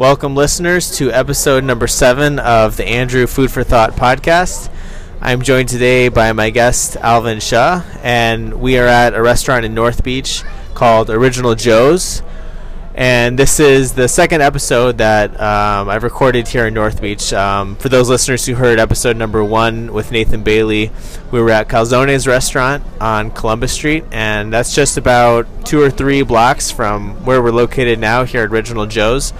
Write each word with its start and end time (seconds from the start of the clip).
Welcome, 0.00 0.34
listeners, 0.34 0.96
to 0.96 1.12
episode 1.12 1.62
number 1.62 1.86
seven 1.86 2.38
of 2.38 2.78
the 2.78 2.88
Andrew 2.88 3.26
Food 3.26 3.50
for 3.50 3.62
Thought 3.62 3.92
podcast. 3.92 4.72
I'm 5.20 5.42
joined 5.42 5.68
today 5.68 6.08
by 6.08 6.32
my 6.32 6.48
guest, 6.48 6.96
Alvin 6.96 7.38
Shah, 7.38 7.82
and 8.02 8.62
we 8.62 8.78
are 8.78 8.86
at 8.86 9.12
a 9.12 9.20
restaurant 9.20 9.66
in 9.66 9.74
North 9.74 10.02
Beach 10.02 10.42
called 10.72 11.10
Original 11.10 11.54
Joe's. 11.54 12.22
And 12.94 13.38
this 13.38 13.60
is 13.60 13.92
the 13.92 14.08
second 14.08 14.40
episode 14.40 14.96
that 14.98 15.38
um, 15.38 15.90
I've 15.90 16.02
recorded 16.02 16.48
here 16.48 16.66
in 16.66 16.72
North 16.72 17.02
Beach. 17.02 17.34
Um, 17.34 17.76
for 17.76 17.90
those 17.90 18.08
listeners 18.08 18.46
who 18.46 18.54
heard 18.54 18.78
episode 18.78 19.18
number 19.18 19.44
one 19.44 19.92
with 19.92 20.12
Nathan 20.12 20.42
Bailey, 20.42 20.90
we 21.30 21.42
were 21.42 21.50
at 21.50 21.68
Calzone's 21.68 22.26
restaurant 22.26 22.82
on 23.02 23.32
Columbus 23.32 23.74
Street, 23.74 24.04
and 24.12 24.50
that's 24.50 24.74
just 24.74 24.96
about 24.96 25.46
two 25.66 25.82
or 25.82 25.90
three 25.90 26.22
blocks 26.22 26.70
from 26.70 27.22
where 27.26 27.42
we're 27.42 27.50
located 27.50 27.98
now 27.98 28.24
here 28.24 28.44
at 28.44 28.50
Original 28.50 28.86
Joe's. 28.86 29.34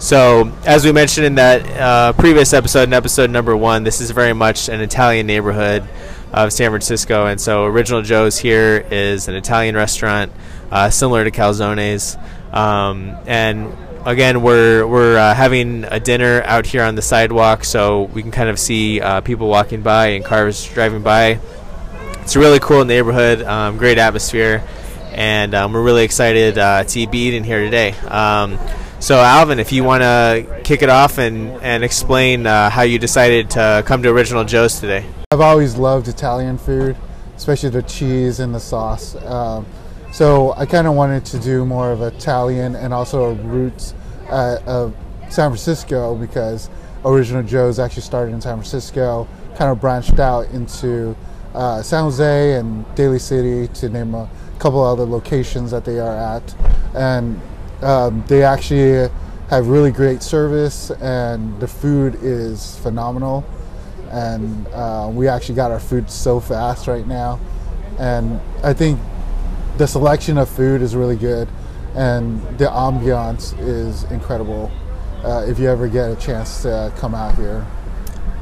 So, 0.00 0.50
as 0.64 0.82
we 0.82 0.92
mentioned 0.92 1.26
in 1.26 1.34
that 1.34 1.70
uh, 1.78 2.12
previous 2.14 2.54
episode, 2.54 2.84
in 2.84 2.94
episode 2.94 3.28
number 3.28 3.54
one, 3.54 3.84
this 3.84 4.00
is 4.00 4.10
very 4.12 4.32
much 4.32 4.70
an 4.70 4.80
Italian 4.80 5.26
neighborhood 5.26 5.86
of 6.32 6.54
San 6.54 6.70
Francisco, 6.70 7.26
and 7.26 7.38
so 7.38 7.66
Original 7.66 8.00
Joe's 8.00 8.38
here 8.38 8.82
is 8.90 9.28
an 9.28 9.34
Italian 9.34 9.74
restaurant 9.74 10.32
uh, 10.70 10.88
similar 10.88 11.22
to 11.22 11.30
Calzone's. 11.30 12.16
Um, 12.50 13.14
and 13.26 13.76
again, 14.06 14.40
we're 14.40 14.86
we're 14.86 15.18
uh, 15.18 15.34
having 15.34 15.84
a 15.84 16.00
dinner 16.00 16.40
out 16.46 16.64
here 16.64 16.82
on 16.82 16.94
the 16.94 17.02
sidewalk, 17.02 17.62
so 17.62 18.04
we 18.04 18.22
can 18.22 18.30
kind 18.30 18.48
of 18.48 18.58
see 18.58 19.02
uh, 19.02 19.20
people 19.20 19.48
walking 19.48 19.82
by 19.82 20.06
and 20.12 20.24
cars 20.24 20.66
driving 20.72 21.02
by. 21.02 21.38
It's 22.22 22.34
a 22.36 22.38
really 22.38 22.58
cool 22.58 22.86
neighborhood, 22.86 23.42
um, 23.42 23.76
great 23.76 23.98
atmosphere, 23.98 24.64
and 25.12 25.54
um, 25.54 25.74
we're 25.74 25.84
really 25.84 26.04
excited 26.04 26.56
uh, 26.56 26.84
to 26.84 27.06
be 27.06 27.18
eating 27.18 27.44
here 27.44 27.60
today. 27.60 27.94
So, 29.00 29.18
Alvin, 29.18 29.58
if 29.58 29.72
you 29.72 29.82
want 29.82 30.02
to 30.02 30.60
kick 30.62 30.82
it 30.82 30.90
off 30.90 31.16
and, 31.16 31.52
and 31.62 31.82
explain 31.82 32.46
uh, 32.46 32.68
how 32.68 32.82
you 32.82 32.98
decided 32.98 33.48
to 33.50 33.82
come 33.86 34.02
to 34.02 34.10
Original 34.10 34.44
Joe's 34.44 34.78
today. 34.78 35.06
I've 35.30 35.40
always 35.40 35.76
loved 35.76 36.06
Italian 36.06 36.58
food, 36.58 36.96
especially 37.34 37.70
the 37.70 37.82
cheese 37.82 38.40
and 38.40 38.54
the 38.54 38.60
sauce. 38.60 39.16
Um, 39.24 39.64
so 40.12 40.52
I 40.52 40.66
kind 40.66 40.86
of 40.86 40.92
wanted 40.92 41.24
to 41.24 41.38
do 41.38 41.64
more 41.64 41.92
of 41.92 42.02
Italian 42.02 42.76
and 42.76 42.92
also 42.92 43.30
a 43.30 43.34
roots 43.34 43.94
uh, 44.28 44.58
of 44.66 44.94
San 45.30 45.48
Francisco 45.48 46.14
because 46.14 46.68
Original 47.02 47.42
Joe's 47.42 47.78
actually 47.78 48.02
started 48.02 48.34
in 48.34 48.42
San 48.42 48.56
Francisco, 48.56 49.26
kind 49.56 49.70
of 49.70 49.80
branched 49.80 50.18
out 50.18 50.46
into 50.50 51.16
uh, 51.54 51.80
San 51.80 52.04
Jose 52.04 52.52
and 52.52 52.84
Daly 52.96 53.18
City 53.18 53.66
to 53.80 53.88
name 53.88 54.14
a 54.14 54.28
couple 54.58 54.84
other 54.84 55.06
locations 55.06 55.70
that 55.70 55.86
they 55.86 55.98
are 55.98 56.36
at. 56.36 56.54
And 56.94 57.40
um, 57.82 58.24
they 58.26 58.42
actually 58.42 59.10
have 59.48 59.66
really 59.66 59.90
great 59.90 60.22
service 60.22 60.90
and 60.90 61.58
the 61.60 61.66
food 61.66 62.16
is 62.22 62.78
phenomenal. 62.78 63.44
And 64.10 64.66
uh, 64.68 65.10
we 65.12 65.28
actually 65.28 65.54
got 65.54 65.70
our 65.70 65.80
food 65.80 66.10
so 66.10 66.40
fast 66.40 66.86
right 66.86 67.06
now. 67.06 67.40
And 67.98 68.40
I 68.62 68.72
think 68.72 68.98
the 69.76 69.86
selection 69.86 70.38
of 70.38 70.48
food 70.48 70.82
is 70.82 70.94
really 70.94 71.16
good 71.16 71.48
and 71.94 72.40
the 72.58 72.66
ambiance 72.66 73.58
is 73.58 74.04
incredible 74.04 74.70
uh, 75.24 75.44
if 75.48 75.58
you 75.58 75.68
ever 75.68 75.88
get 75.88 76.10
a 76.10 76.16
chance 76.16 76.62
to 76.62 76.92
come 76.98 77.14
out 77.14 77.34
here. 77.34 77.66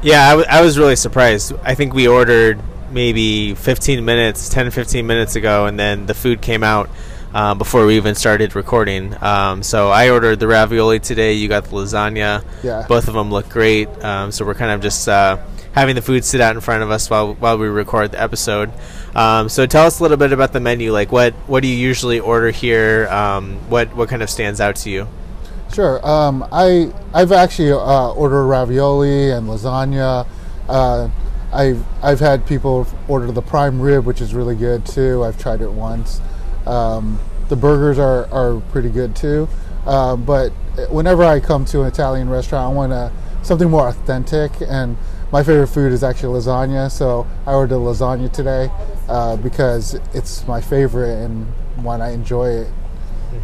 Yeah, 0.01 0.27
I, 0.27 0.29
w- 0.31 0.47
I 0.49 0.61
was 0.61 0.77
really 0.77 0.95
surprised. 0.95 1.53
I 1.63 1.75
think 1.75 1.93
we 1.93 2.07
ordered 2.07 2.59
maybe 2.91 3.55
15 3.55 4.05
minutes, 4.05 4.49
10 4.49 4.71
15 4.71 5.05
minutes 5.05 5.35
ago, 5.35 5.65
and 5.65 5.77
then 5.77 6.05
the 6.05 6.13
food 6.13 6.41
came 6.41 6.63
out 6.63 6.89
um, 7.33 7.57
before 7.57 7.85
we 7.85 7.97
even 7.97 8.15
started 8.15 8.55
recording. 8.55 9.15
Um, 9.23 9.63
so 9.63 9.89
I 9.89 10.09
ordered 10.09 10.39
the 10.39 10.47
ravioli 10.47 10.99
today. 10.99 11.33
You 11.33 11.47
got 11.47 11.65
the 11.65 11.71
lasagna. 11.71 12.43
Yeah. 12.63 12.85
Both 12.87 13.07
of 13.07 13.13
them 13.13 13.31
look 13.31 13.49
great. 13.49 13.87
Um, 14.03 14.31
so 14.31 14.45
we're 14.45 14.55
kind 14.55 14.71
of 14.71 14.81
just 14.81 15.07
uh, 15.07 15.37
having 15.73 15.95
the 15.95 16.01
food 16.01 16.25
sit 16.25 16.41
out 16.41 16.55
in 16.55 16.61
front 16.61 16.83
of 16.83 16.91
us 16.91 17.09
while 17.09 17.33
while 17.35 17.57
we 17.57 17.67
record 17.67 18.11
the 18.11 18.21
episode. 18.21 18.71
Um, 19.15 19.49
so 19.49 19.65
tell 19.65 19.85
us 19.85 19.99
a 19.99 20.03
little 20.03 20.17
bit 20.17 20.31
about 20.31 20.53
the 20.53 20.59
menu. 20.59 20.91
Like 20.91 21.11
what 21.11 21.33
what 21.47 21.61
do 21.61 21.67
you 21.67 21.75
usually 21.75 22.19
order 22.19 22.51
here? 22.51 23.07
Um, 23.09 23.57
what 23.69 23.95
what 23.95 24.09
kind 24.09 24.23
of 24.23 24.29
stands 24.29 24.59
out 24.59 24.75
to 24.77 24.89
you? 24.89 25.07
Sure. 25.73 26.05
Um, 26.05 26.47
I 26.51 26.91
I've 27.13 27.31
actually 27.31 27.71
uh, 27.71 28.11
ordered 28.13 28.45
ravioli 28.45 29.31
and 29.31 29.47
lasagna. 29.47 30.27
Uh, 30.67 31.09
I've 31.51 31.83
I've 32.03 32.19
had 32.19 32.45
people 32.45 32.87
order 33.07 33.31
the 33.31 33.41
prime 33.41 33.81
rib, 33.81 34.05
which 34.05 34.21
is 34.21 34.33
really 34.33 34.55
good 34.55 34.85
too. 34.85 35.23
I've 35.23 35.37
tried 35.37 35.61
it 35.61 35.71
once. 35.71 36.21
Um, 36.65 37.19
the 37.47 37.55
burgers 37.55 37.97
are, 37.97 38.27
are 38.31 38.59
pretty 38.71 38.89
good 38.89 39.15
too. 39.15 39.47
Uh, 39.85 40.15
but 40.15 40.49
whenever 40.89 41.23
I 41.23 41.39
come 41.39 41.65
to 41.65 41.81
an 41.81 41.87
Italian 41.87 42.29
restaurant, 42.29 42.71
I 42.71 42.75
want 42.75 43.13
something 43.41 43.69
more 43.69 43.87
authentic. 43.87 44.51
And 44.67 44.97
my 45.31 45.43
favorite 45.43 45.67
food 45.67 45.91
is 45.91 46.03
actually 46.03 46.39
lasagna, 46.39 46.91
so 46.91 47.27
I 47.45 47.53
ordered 47.53 47.75
lasagna 47.75 48.31
today 48.31 48.71
uh, 49.07 49.35
because 49.37 49.95
it's 50.13 50.47
my 50.47 50.59
favorite 50.61 51.23
and 51.23 51.45
when 51.83 52.01
I 52.01 52.11
enjoy 52.11 52.49
it. 52.49 52.67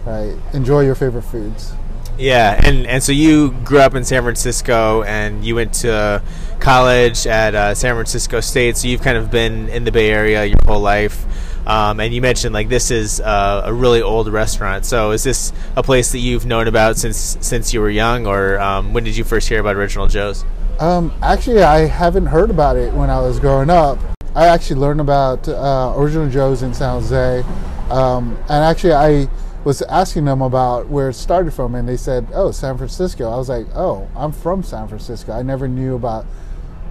Right, 0.04 0.36
enjoy 0.54 0.82
your 0.82 0.96
favorite 0.96 1.24
foods. 1.24 1.74
Yeah, 2.18 2.60
and 2.64 2.88
and 2.88 3.04
so 3.04 3.12
you 3.12 3.52
grew 3.64 3.80
up 3.80 3.94
in 3.94 4.04
San 4.04 4.24
Francisco, 4.24 5.04
and 5.04 5.46
you 5.46 5.54
went 5.54 5.74
to 5.76 6.24
college 6.60 7.28
at 7.28 7.54
uh, 7.54 7.76
San 7.76 7.94
Francisco 7.94 8.40
State. 8.40 8.78
So 8.78 8.88
you've 8.88 9.02
kind 9.02 9.18
of 9.18 9.30
been 9.30 9.70
in 9.70 9.84
the 9.84 9.92
Bay 9.92 10.10
Area 10.10 10.46
your 10.46 10.58
whole 10.66 10.80
life. 10.80 11.26
Um, 11.66 12.00
and 12.00 12.14
you 12.14 12.22
mentioned 12.22 12.54
like 12.54 12.70
this 12.70 12.92
is 12.92 13.20
uh, 13.22 13.64
a 13.66 13.74
really 13.74 14.02
old 14.02 14.28
restaurant. 14.28 14.86
So 14.86 15.12
is 15.12 15.24
this 15.24 15.52
a 15.76 15.84
place 15.84 16.12
that 16.12 16.20
you've 16.20 16.46
known 16.46 16.68
about 16.68 16.98
since 16.98 17.38
since 17.42 17.74
you 17.74 17.82
were 17.82 17.90
young, 17.90 18.28
or 18.28 18.60
um, 18.60 18.94
when 18.94 19.04
did 19.04 19.18
you 19.18 19.24
first 19.24 19.50
hear 19.50 19.60
about 19.60 19.76
Original 19.76 20.08
Joe's? 20.08 20.46
Um, 20.80 21.14
actually, 21.22 21.64
I 21.64 21.88
haven't 21.88 22.28
heard 22.28 22.50
about 22.50 22.76
it 22.76 22.94
when 22.94 23.10
I 23.10 23.20
was 23.20 23.40
growing 23.40 23.70
up. 23.70 23.98
I 24.36 24.48
actually 24.48 24.82
learned 24.82 25.00
about 25.00 25.48
uh, 25.48 25.94
Original 25.96 26.30
Joe's 26.30 26.62
in 26.62 26.74
San 26.74 27.02
Jose, 27.02 27.44
um, 27.90 28.38
and 28.50 28.64
actually 28.64 28.94
I 28.94 29.30
was 29.64 29.82
asking 29.84 30.26
them 30.26 30.42
about 30.42 30.90
where 30.90 31.10
it 31.10 31.14
started 31.14 31.52
from, 31.54 31.74
and 31.74 31.88
they 31.88 31.98
said, 31.98 32.28
"Oh, 32.34 32.52
San 32.52 32.78
Francisco." 32.78 33.32
I 33.32 33.38
was 33.38 33.50
like, 33.50 33.66
"Oh, 33.74 34.08
I'm 34.16 34.32
from 34.32 34.62
San 34.62 34.88
Francisco. 34.88 35.32
I 35.32 35.42
never 35.42 35.68
knew 35.68 35.96
about 35.96 36.26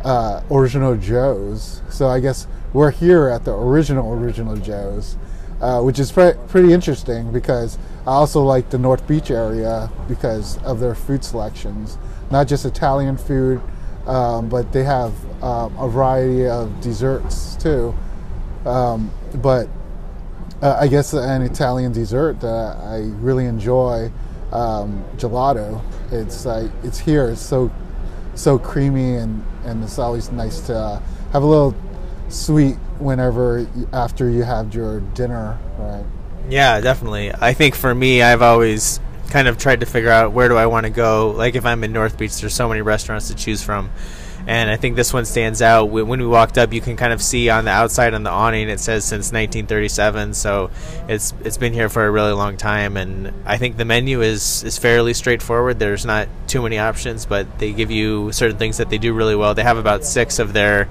uh, 0.03 0.43
Original 0.51 0.97
Joe's." 0.97 1.83
So 1.91 2.09
I 2.09 2.19
guess 2.19 2.49
we're 2.75 2.91
here 2.91 3.29
at 3.29 3.45
the 3.45 3.53
original 3.53 4.13
Original 4.13 4.57
Joe's, 4.57 5.17
uh, 5.63 5.81
which 5.81 5.99
is 5.99 6.13
pre- 6.13 6.35
pretty 6.49 6.73
interesting 6.73 7.33
because 7.33 7.79
I 8.07 8.11
also 8.11 8.43
like 8.43 8.69
the 8.69 8.79
North 8.79 9.07
Beach 9.07 9.31
area 9.31 9.91
because 10.09 10.59
of 10.65 10.81
their 10.81 10.95
food 10.95 11.25
selections, 11.25 11.97
not 12.31 12.49
just 12.49 12.67
Italian 12.67 13.17
food, 13.17 13.63
um, 14.07 14.49
but 14.49 14.73
they 14.73 14.83
have 14.83 15.13
um, 15.43 15.75
a 15.79 15.89
variety 15.89 16.47
of 16.49 16.81
desserts 16.81 17.57
too. 17.57 17.95
Um, 18.67 19.11
but 19.37 19.69
uh, 20.61 20.77
I 20.81 20.89
guess 20.89 21.13
an 21.13 21.43
Italian 21.43 21.93
dessert 21.93 22.41
that 22.41 22.77
I 22.77 23.11
really 23.21 23.47
enjoy, 23.47 24.11
um, 24.53 25.05
gelato. 25.17 25.81
It's 26.11 26.45
like 26.45 26.71
it's 26.83 26.99
here. 26.99 27.29
It's 27.29 27.41
so 27.41 27.71
so 28.35 28.59
creamy 28.59 29.17
and 29.17 29.45
and 29.65 29.83
it's 29.85 29.99
always 29.99 30.33
nice 30.33 30.61
to 30.63 30.77
uh, 30.77 31.03
have 31.33 31.43
a 31.43 31.47
little 31.47 31.75
sweet 32.35 32.75
whenever 32.99 33.67
after 33.93 34.29
you 34.29 34.43
have 34.43 34.75
your 34.75 35.01
dinner, 35.01 35.59
right? 35.79 36.05
Yeah, 36.49 36.81
definitely. 36.81 37.33
I 37.33 37.55
think 37.55 37.75
for 37.75 37.95
me, 37.95 38.23
I've 38.23 38.43
always 38.43 39.01
kind 39.31 39.49
of 39.49 39.59
tried 39.59 39.81
to 39.81 39.87
figure 39.87 40.11
out 40.11 40.33
where 40.33 40.49
do 40.49 40.57
I 40.57 40.67
want 40.67 40.85
to 40.85 40.91
go. 40.91 41.31
Like 41.31 41.55
if 41.55 41.65
I'm 41.65 41.83
in 41.85 41.93
North 41.93 42.19
Beach, 42.19 42.39
there's 42.41 42.55
so 42.55 42.69
many 42.69 42.83
restaurants 42.83 43.29
to 43.29 43.35
choose 43.35 43.63
from 43.63 43.91
and 44.47 44.71
I 44.71 44.77
think 44.77 44.97
this 44.97 45.13
one 45.13 45.25
stands 45.25 45.63
out. 45.63 45.87
When 45.87 46.07
we 46.09 46.27
walked 46.27 46.59
up, 46.59 46.73
you 46.73 46.81
can 46.81 46.97
kind 46.97 47.13
of 47.13 47.23
see 47.23 47.49
on 47.49 47.65
the 47.65 47.71
outside 47.71 48.13
on 48.13 48.25
the 48.25 48.31
awning 48.31 48.69
it 48.69 48.79
says 48.79 49.05
since 49.05 49.33
1937, 49.33 50.35
so 50.35 50.71
it's 51.09 51.33
it's 51.45 51.57
been 51.57 51.73
here 51.73 51.89
for 51.89 52.05
a 52.07 52.11
really 52.11 52.33
long 52.33 52.59
time. 52.59 52.97
And 52.99 53.33
I 53.47 53.57
think 53.57 53.79
the 53.79 53.87
menu 53.87 54.21
is 54.21 54.63
is 54.63 54.77
fairly 54.77 55.15
straightforward. 55.15 55.79
There's 55.79 56.05
not 56.05 56.29
too 56.47 56.63
many 56.63 56.79
options, 56.79 57.25
but 57.25 57.59
they 57.59 57.73
give 57.73 57.91
you 57.91 58.33
certain 58.33 58.59
things 58.59 58.77
that 58.77 58.91
they 58.91 58.99
do 58.99 59.15
really 59.15 59.35
well. 59.35 59.55
They 59.55 59.63
have 59.63 59.79
about 59.79 60.05
six 60.05 60.39
of 60.39 60.53
their 60.53 60.91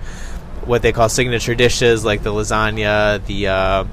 what 0.67 0.81
they 0.81 0.91
call 0.91 1.09
signature 1.09 1.55
dishes, 1.55 2.03
like 2.03 2.23
the 2.23 2.31
lasagna, 2.31 3.25
the 3.25 3.47
uh, 3.47 3.85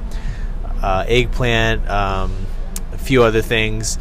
uh, 0.82 1.04
eggplant, 1.06 1.88
um, 1.88 2.34
a 2.92 2.98
few 2.98 3.22
other 3.22 3.42
things 3.42 3.98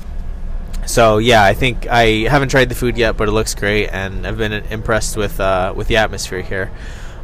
so 0.89 1.19
yeah, 1.19 1.44
I 1.44 1.54
think 1.54 1.88
I 1.88 2.27
haven't 2.27 2.50
tried 2.50 2.69
the 2.69 2.75
food 2.75 2.98
yet, 2.98 3.16
but 3.16 3.27
it 3.27 3.31
looks 3.31 3.54
great, 3.54 3.89
and 3.89 4.25
I've 4.25 4.39
been 4.39 4.54
impressed 4.54 5.18
with 5.18 5.39
uh, 5.39 5.71
with 5.75 5.88
the 5.88 5.98
atmosphere 5.98 6.42
here. 6.42 6.71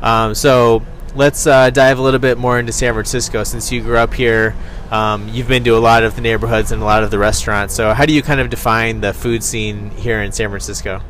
Um, 0.04 0.36
so 0.36 0.84
let's 1.16 1.48
uh, 1.48 1.72
dive 1.72 1.98
a 1.98 2.02
little 2.02 2.20
bit 2.20 2.38
more 2.38 2.60
into 2.60 2.72
San 2.72 2.94
Francisco. 2.94 3.44
Since 3.44 3.72
you 3.72 3.82
grew 3.82 3.98
up 3.98 4.14
here, 4.14 4.56
um, 4.92 5.30
you've 5.30 5.48
been 5.48 5.64
to 5.64 5.72
a 5.72 5.80
lot 5.80 6.04
of 6.04 6.16
the 6.16 6.22
neighborhoods 6.22 6.72
and 6.72 6.82
a 6.82 6.86
lot 6.86 7.04
of 7.04 7.10
the 7.10 7.18
restaurants. 7.18 7.74
So 7.74 7.92
how 7.94 8.06
do 8.06 8.14
you 8.14 8.22
kind 8.22 8.40
of 8.40 8.52
define 8.52 9.02
the 9.02 9.14
food 9.14 9.44
scene 9.44 9.90
here 9.92 10.22
in 10.22 10.32
San 10.32 10.50
Francisco? 10.50 11.02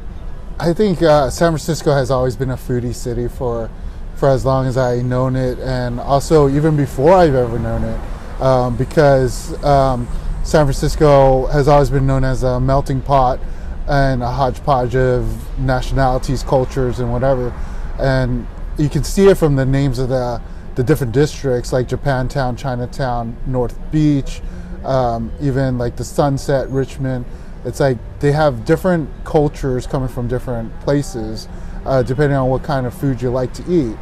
I 0.58 0.72
think 0.72 1.02
uh, 1.02 1.30
San 1.30 1.52
Francisco 1.52 1.92
has 1.92 2.10
always 2.10 2.38
been 2.38 2.52
a 2.52 2.58
foodie 2.58 2.96
city 2.96 3.28
for 3.28 3.70
for 4.16 4.30
as 4.30 4.46
long 4.46 4.66
as 4.66 4.78
I've 4.78 5.04
known 5.04 5.36
it, 5.36 5.60
and 5.60 6.00
also 6.00 6.50
even 6.50 6.76
before 6.76 7.14
I've 7.14 7.36
ever 7.36 7.60
known 7.60 7.84
it, 7.84 8.42
um, 8.42 8.78
because 8.78 9.62
um, 9.64 10.08
San 10.44 10.66
Francisco 10.66 11.48
has 11.48 11.68
always 11.68 11.90
been 11.90 12.08
known 12.08 12.24
as 12.24 12.44
a 12.44 12.60
melting 12.60 13.02
pot 13.02 13.40
and 13.88 14.24
a 14.24 14.32
hodgepodge 14.32 14.96
of 14.96 15.60
nationalities, 15.60 16.44
cultures, 16.44 17.00
and 17.00 17.12
whatever. 17.12 17.54
And 18.00 18.48
you 18.78 18.90
can 18.90 19.04
see 19.04 19.28
it 19.28 19.38
from 19.38 19.56
the 19.56 19.66
names 19.66 20.00
of 20.00 20.10
the 20.10 20.42
the 20.76 20.84
different 20.84 21.14
districts, 21.14 21.72
like 21.72 21.88
Japantown, 21.88 22.58
Chinatown, 22.58 23.38
North 23.48 23.78
Beach, 23.92 24.42
um, 24.84 25.32
even 25.42 25.78
like 25.78 25.96
the 25.96 26.04
Sunset, 26.04 26.70
Richmond. 26.70 27.26
It's 27.64 27.80
like 27.80 27.98
they 28.20 28.34
have 28.34 28.66
different 28.66 29.10
cultures 29.24 29.88
coming 29.88 30.10
from 30.10 30.28
different 30.28 30.78
places, 30.82 31.48
uh, 31.86 32.04
depending 32.04 32.38
on 32.38 32.50
what 32.50 32.64
kind 32.64 32.86
of 32.86 32.94
food 32.94 33.22
you 33.22 33.30
like 33.30 33.54
to 33.54 33.64
eat. 33.72 33.98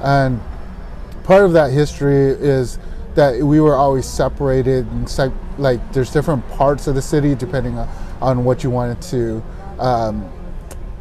And 0.00 0.40
part 1.24 1.44
of 1.44 1.52
that 1.52 1.70
history 1.72 2.30
is 2.30 2.78
that 3.14 3.42
we 3.42 3.60
were 3.60 3.74
always 3.74 4.06
separated 4.06 4.86
and 4.86 5.08
sep- 5.08 5.32
like 5.58 5.92
there's 5.92 6.12
different 6.12 6.48
parts 6.50 6.86
of 6.86 6.94
the 6.94 7.02
city 7.02 7.34
depending 7.34 7.76
on, 7.76 7.88
on 8.20 8.44
what 8.44 8.62
you 8.62 8.70
wanted 8.70 9.02
to 9.02 9.42
um, 9.80 10.30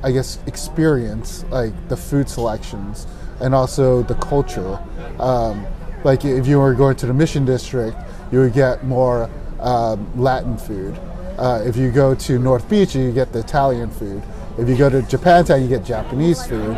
i 0.03 0.11
guess 0.11 0.39
experience 0.47 1.45
like 1.51 1.71
the 1.89 1.95
food 1.95 2.27
selections 2.27 3.05
and 3.39 3.53
also 3.53 4.01
the 4.03 4.15
culture. 4.15 4.79
Um, 5.19 5.65
like 6.03 6.25
if 6.25 6.47
you 6.47 6.57
were 6.57 6.73
going 6.73 6.95
to 6.97 7.05
the 7.05 7.13
mission 7.13 7.45
district 7.45 7.95
you 8.31 8.39
would 8.39 8.53
get 8.53 8.83
more 8.83 9.29
um, 9.59 10.09
latin 10.19 10.57
food. 10.57 10.99
Uh, 11.37 11.61
if 11.65 11.77
you 11.77 11.91
go 11.91 12.15
to 12.15 12.39
north 12.39 12.67
beach 12.67 12.95
you 12.95 13.11
get 13.11 13.31
the 13.31 13.39
italian 13.39 13.91
food 13.91 14.23
if 14.57 14.67
you 14.67 14.75
go 14.75 14.89
to 14.89 15.01
japantown 15.03 15.61
you 15.61 15.67
get 15.67 15.83
japanese 15.83 16.45
food 16.45 16.75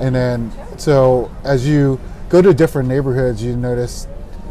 and 0.00 0.14
then 0.14 0.52
so 0.76 1.30
as 1.44 1.66
you 1.66 2.00
go 2.28 2.40
to 2.40 2.54
different 2.54 2.88
neighborhoods 2.88 3.42
you 3.42 3.56
notice 3.56 4.06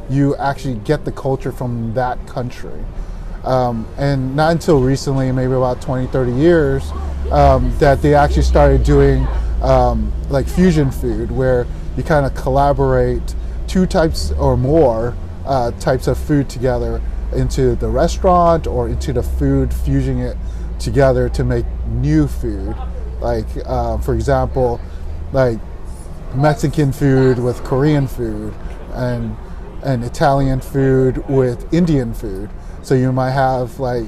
you 0.09 0.35
actually 0.37 0.75
get 0.79 1.05
the 1.05 1.11
culture 1.11 1.51
from 1.51 1.93
that 1.93 2.25
country. 2.27 2.83
Um, 3.43 3.87
and 3.97 4.35
not 4.35 4.51
until 4.51 4.81
recently, 4.81 5.31
maybe 5.31 5.53
about 5.53 5.81
20, 5.81 6.07
30 6.07 6.31
years, 6.33 6.91
um, 7.31 7.75
that 7.79 8.01
they 8.01 8.13
actually 8.13 8.43
started 8.43 8.83
doing 8.83 9.27
um, 9.61 10.11
like 10.29 10.47
fusion 10.47 10.91
food, 10.91 11.31
where 11.31 11.65
you 11.95 12.03
kind 12.03 12.25
of 12.25 12.35
collaborate 12.35 13.35
two 13.67 13.85
types 13.85 14.31
or 14.33 14.57
more 14.57 15.15
uh, 15.45 15.71
types 15.79 16.07
of 16.07 16.17
food 16.17 16.49
together 16.49 17.01
into 17.33 17.75
the 17.75 17.87
restaurant 17.87 18.67
or 18.67 18.87
into 18.87 19.13
the 19.13 19.23
food, 19.23 19.73
fusing 19.73 20.19
it 20.19 20.37
together 20.79 21.29
to 21.29 21.43
make 21.43 21.65
new 21.87 22.27
food. 22.27 22.75
Like, 23.19 23.47
uh, 23.65 23.97
for 23.99 24.13
example, 24.13 24.79
like 25.33 25.59
Mexican 26.35 26.91
food 26.91 27.39
with 27.39 27.63
Korean 27.63 28.07
food, 28.07 28.53
and 28.93 29.35
and 29.83 30.03
Italian 30.03 30.59
food 30.59 31.27
with 31.29 31.71
Indian 31.73 32.13
food. 32.13 32.49
So 32.81 32.95
you 32.95 33.11
might 33.11 33.31
have 33.31 33.79
like 33.79 34.05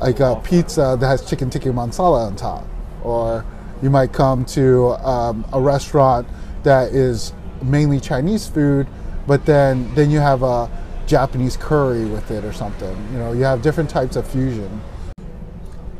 like 0.00 0.20
a 0.20 0.40
pizza 0.42 0.96
that 0.98 1.06
has 1.06 1.28
chicken 1.28 1.50
tikka 1.50 1.68
masala 1.68 2.26
on 2.26 2.36
top, 2.36 2.66
or 3.02 3.44
you 3.82 3.90
might 3.90 4.12
come 4.12 4.44
to 4.46 4.90
um, 5.06 5.44
a 5.52 5.60
restaurant 5.60 6.26
that 6.62 6.92
is 6.92 7.32
mainly 7.62 8.00
Chinese 8.00 8.46
food, 8.46 8.86
but 9.26 9.44
then 9.46 9.92
then 9.94 10.10
you 10.10 10.18
have 10.18 10.42
a 10.42 10.70
Japanese 11.06 11.56
curry 11.56 12.04
with 12.04 12.30
it 12.30 12.44
or 12.44 12.52
something. 12.52 12.96
You 13.12 13.18
know, 13.18 13.32
you 13.32 13.44
have 13.44 13.62
different 13.62 13.90
types 13.90 14.16
of 14.16 14.26
fusion. 14.26 14.80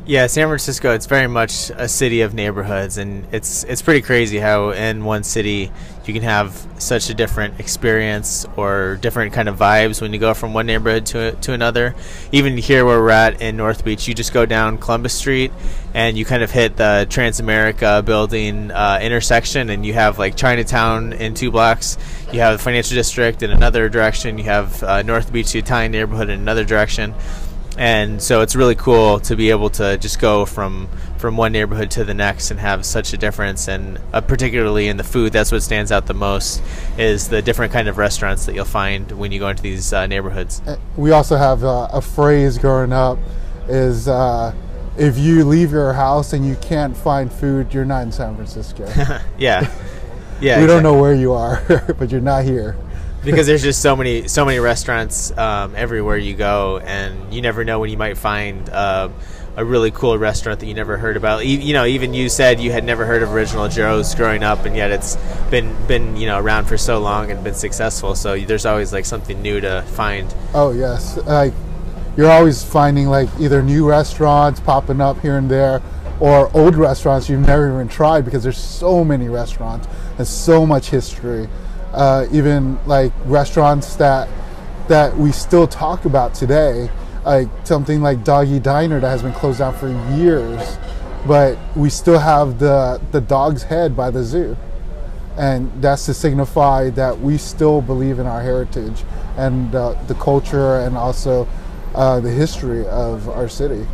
Yeah, 0.05 0.27
San 0.27 0.47
Francisco. 0.49 0.93
It's 0.93 1.05
very 1.05 1.27
much 1.27 1.69
a 1.69 1.87
city 1.87 2.21
of 2.21 2.33
neighborhoods, 2.33 2.97
and 2.97 3.25
it's 3.31 3.63
it's 3.63 3.81
pretty 3.81 4.01
crazy 4.01 4.37
how 4.37 4.71
in 4.71 5.05
one 5.05 5.23
city 5.23 5.71
you 6.03 6.13
can 6.13 6.23
have 6.23 6.67
such 6.77 7.09
a 7.09 7.13
different 7.13 7.57
experience 7.61 8.45
or 8.57 8.97
different 9.01 9.31
kind 9.31 9.47
of 9.47 9.57
vibes 9.57 10.01
when 10.01 10.11
you 10.11 10.19
go 10.19 10.33
from 10.33 10.53
one 10.53 10.65
neighborhood 10.65 11.05
to 11.05 11.31
to 11.43 11.53
another. 11.53 11.95
Even 12.33 12.57
here 12.57 12.83
where 12.83 12.99
we're 12.99 13.11
at 13.11 13.41
in 13.41 13.55
North 13.55 13.85
Beach, 13.85 14.05
you 14.05 14.13
just 14.13 14.33
go 14.33 14.45
down 14.45 14.77
Columbus 14.77 15.13
Street 15.13 15.53
and 15.93 16.17
you 16.17 16.25
kind 16.25 16.43
of 16.43 16.51
hit 16.51 16.75
the 16.75 17.07
Transamerica 17.09 18.03
building 18.03 18.71
uh, 18.71 18.99
intersection, 19.01 19.69
and 19.69 19.85
you 19.85 19.93
have 19.93 20.19
like 20.19 20.35
Chinatown 20.35 21.13
in 21.13 21.33
two 21.33 21.49
blocks. 21.49 21.97
You 22.33 22.41
have 22.41 22.57
the 22.57 22.61
financial 22.61 22.95
district 22.95 23.41
in 23.41 23.51
another 23.51 23.87
direction. 23.87 24.37
You 24.37 24.43
have 24.45 24.83
uh, 24.83 25.01
North 25.03 25.31
Beach, 25.31 25.53
the 25.53 25.59
Italian 25.59 25.93
neighborhood 25.93 26.29
in 26.29 26.41
another 26.41 26.65
direction 26.65 27.13
and 27.77 28.21
so 28.21 28.41
it's 28.41 28.55
really 28.55 28.75
cool 28.75 29.19
to 29.21 29.35
be 29.35 29.49
able 29.49 29.69
to 29.71 29.97
just 29.97 30.19
go 30.19 30.45
from 30.45 30.87
from 31.17 31.37
one 31.37 31.53
neighborhood 31.53 31.89
to 31.89 32.03
the 32.03 32.13
next 32.13 32.51
and 32.51 32.59
have 32.59 32.85
such 32.85 33.13
a 33.13 33.17
difference. 33.17 33.67
And 33.69 33.99
uh, 34.11 34.21
particularly 34.21 34.89
in 34.89 34.97
the 34.97 35.03
food 35.03 35.33
that's 35.33 35.51
what 35.51 35.63
stands 35.63 35.91
out 35.91 36.05
the 36.05 36.13
most 36.13 36.61
is 36.97 37.29
the 37.29 37.41
different 37.41 37.71
kind 37.73 37.87
of 37.87 37.97
restaurants 37.97 38.45
that 38.45 38.53
you'll 38.55 38.65
find 38.65 39.11
when 39.13 39.31
you 39.31 39.39
go 39.39 39.47
into 39.47 39.63
these 39.63 39.93
uh, 39.93 40.05
neighborhoods. 40.05 40.61
We 40.97 41.11
also 41.11 41.37
have 41.37 41.63
uh, 41.63 41.87
a 41.91 42.01
phrase 42.01 42.57
growing 42.57 42.91
up 42.91 43.17
is 43.67 44.07
uh, 44.07 44.53
if 44.97 45.17
you 45.17 45.45
leave 45.45 45.71
your 45.71 45.93
house 45.93 46.33
and 46.33 46.45
you 46.45 46.55
can't 46.57 46.95
find 46.95 47.31
food 47.31 47.73
you're 47.73 47.85
not 47.85 48.03
in 48.03 48.11
san 48.11 48.35
francisco. 48.35 48.85
Yeah. 49.37 49.73
Yeah 50.41 50.57
we 50.57 50.63
exactly. 50.63 50.67
don't 50.67 50.83
know 50.83 51.01
where 51.01 51.13
you 51.13 51.31
are 51.31 51.63
but 51.97 52.11
you're 52.11 52.19
not 52.19 52.43
here 52.43 52.75
because 53.23 53.47
there's 53.47 53.63
just 53.63 53.81
so 53.81 53.95
many 53.95 54.27
so 54.27 54.45
many 54.45 54.59
restaurants 54.59 55.35
um, 55.37 55.75
everywhere 55.75 56.17
you 56.17 56.33
go, 56.33 56.79
and 56.79 57.33
you 57.33 57.41
never 57.41 57.63
know 57.63 57.79
when 57.79 57.89
you 57.89 57.97
might 57.97 58.17
find 58.17 58.69
uh, 58.69 59.09
a 59.55 59.63
really 59.63 59.91
cool 59.91 60.17
restaurant 60.17 60.59
that 60.59 60.65
you 60.65 60.73
never 60.73 60.97
heard 60.97 61.15
about. 61.15 61.45
You, 61.45 61.59
you, 61.59 61.73
know, 61.73 61.85
even 61.85 62.13
you 62.13 62.27
said 62.27 62.59
you 62.59 62.71
had 62.71 62.83
never 62.83 63.05
heard 63.05 63.21
of 63.21 63.31
Original 63.31 63.67
Joe's 63.67 64.13
growing 64.15 64.43
up, 64.43 64.65
and 64.65 64.75
yet 64.75 64.91
it's 64.91 65.15
been 65.49 65.75
been 65.87 66.17
you 66.17 66.25
know 66.25 66.39
around 66.39 66.65
for 66.65 66.77
so 66.77 66.99
long 66.99 67.31
and 67.31 67.43
been 67.43 67.53
successful. 67.53 68.15
So 68.15 68.37
there's 68.37 68.65
always 68.65 68.91
like 68.91 69.05
something 69.05 69.41
new 69.41 69.61
to 69.61 69.83
find. 69.93 70.33
Oh 70.53 70.71
yes, 70.71 71.17
like 71.25 71.53
you're 72.17 72.31
always 72.31 72.63
finding 72.63 73.07
like 73.07 73.29
either 73.39 73.61
new 73.61 73.87
restaurants 73.87 74.59
popping 74.59 75.01
up 75.01 75.19
here 75.19 75.37
and 75.37 75.49
there, 75.49 75.81
or 76.19 76.55
old 76.55 76.75
restaurants 76.75 77.29
you've 77.29 77.45
never 77.45 77.73
even 77.73 77.87
tried 77.87 78.25
because 78.25 78.43
there's 78.43 78.57
so 78.57 79.03
many 79.03 79.29
restaurants 79.29 79.87
and 80.17 80.27
so 80.27 80.65
much 80.65 80.89
history 80.89 81.47
uh, 81.93 82.25
even 82.31 82.83
like 82.85 83.11
restaurants 83.25 83.95
that 83.97 84.27
that 84.87 85.15
we 85.15 85.31
still 85.31 85.67
talk 85.67 86.05
about 86.05 86.33
today, 86.33 86.89
like 87.23 87.47
something 87.63 88.01
like 88.01 88.23
Doggy 88.23 88.59
Diner 88.59 88.99
that 88.99 89.09
has 89.09 89.21
been 89.21 89.33
closed 89.33 89.59
down 89.59 89.73
for 89.75 89.89
years, 90.13 90.77
but 91.25 91.57
we 91.75 91.89
still 91.89 92.19
have 92.19 92.59
the 92.59 92.99
the 93.11 93.21
dog's 93.21 93.63
head 93.63 93.95
by 93.95 94.09
the 94.09 94.23
zoo, 94.23 94.57
and 95.37 95.71
that's 95.81 96.05
to 96.07 96.13
signify 96.13 96.89
that 96.91 97.19
we 97.19 97.37
still 97.37 97.81
believe 97.81 98.19
in 98.19 98.25
our 98.25 98.41
heritage 98.41 99.03
and 99.37 99.73
uh, 99.73 99.93
the 100.07 100.15
culture 100.15 100.79
and 100.79 100.97
also 100.97 101.47
uh, 101.95 102.19
the 102.19 102.31
history 102.31 102.85
of 102.87 103.29
our 103.29 103.47
city. 103.47 103.85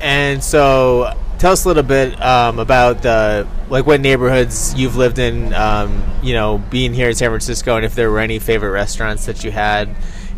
And 0.00 0.42
so 0.42 1.16
tell 1.38 1.52
us 1.52 1.64
a 1.64 1.68
little 1.68 1.82
bit 1.82 2.20
um, 2.20 2.58
about 2.58 3.02
the 3.02 3.46
like 3.70 3.86
what 3.86 4.00
neighborhoods 4.00 4.74
you've 4.74 4.96
lived 4.96 5.18
in 5.18 5.52
um, 5.54 6.02
you 6.22 6.34
know 6.34 6.58
being 6.70 6.92
here 6.92 7.08
in 7.08 7.14
san 7.14 7.30
francisco 7.30 7.76
and 7.76 7.84
if 7.84 7.94
there 7.94 8.10
were 8.10 8.18
any 8.18 8.38
favorite 8.38 8.70
restaurants 8.70 9.26
that 9.26 9.44
you 9.44 9.50
had 9.50 9.88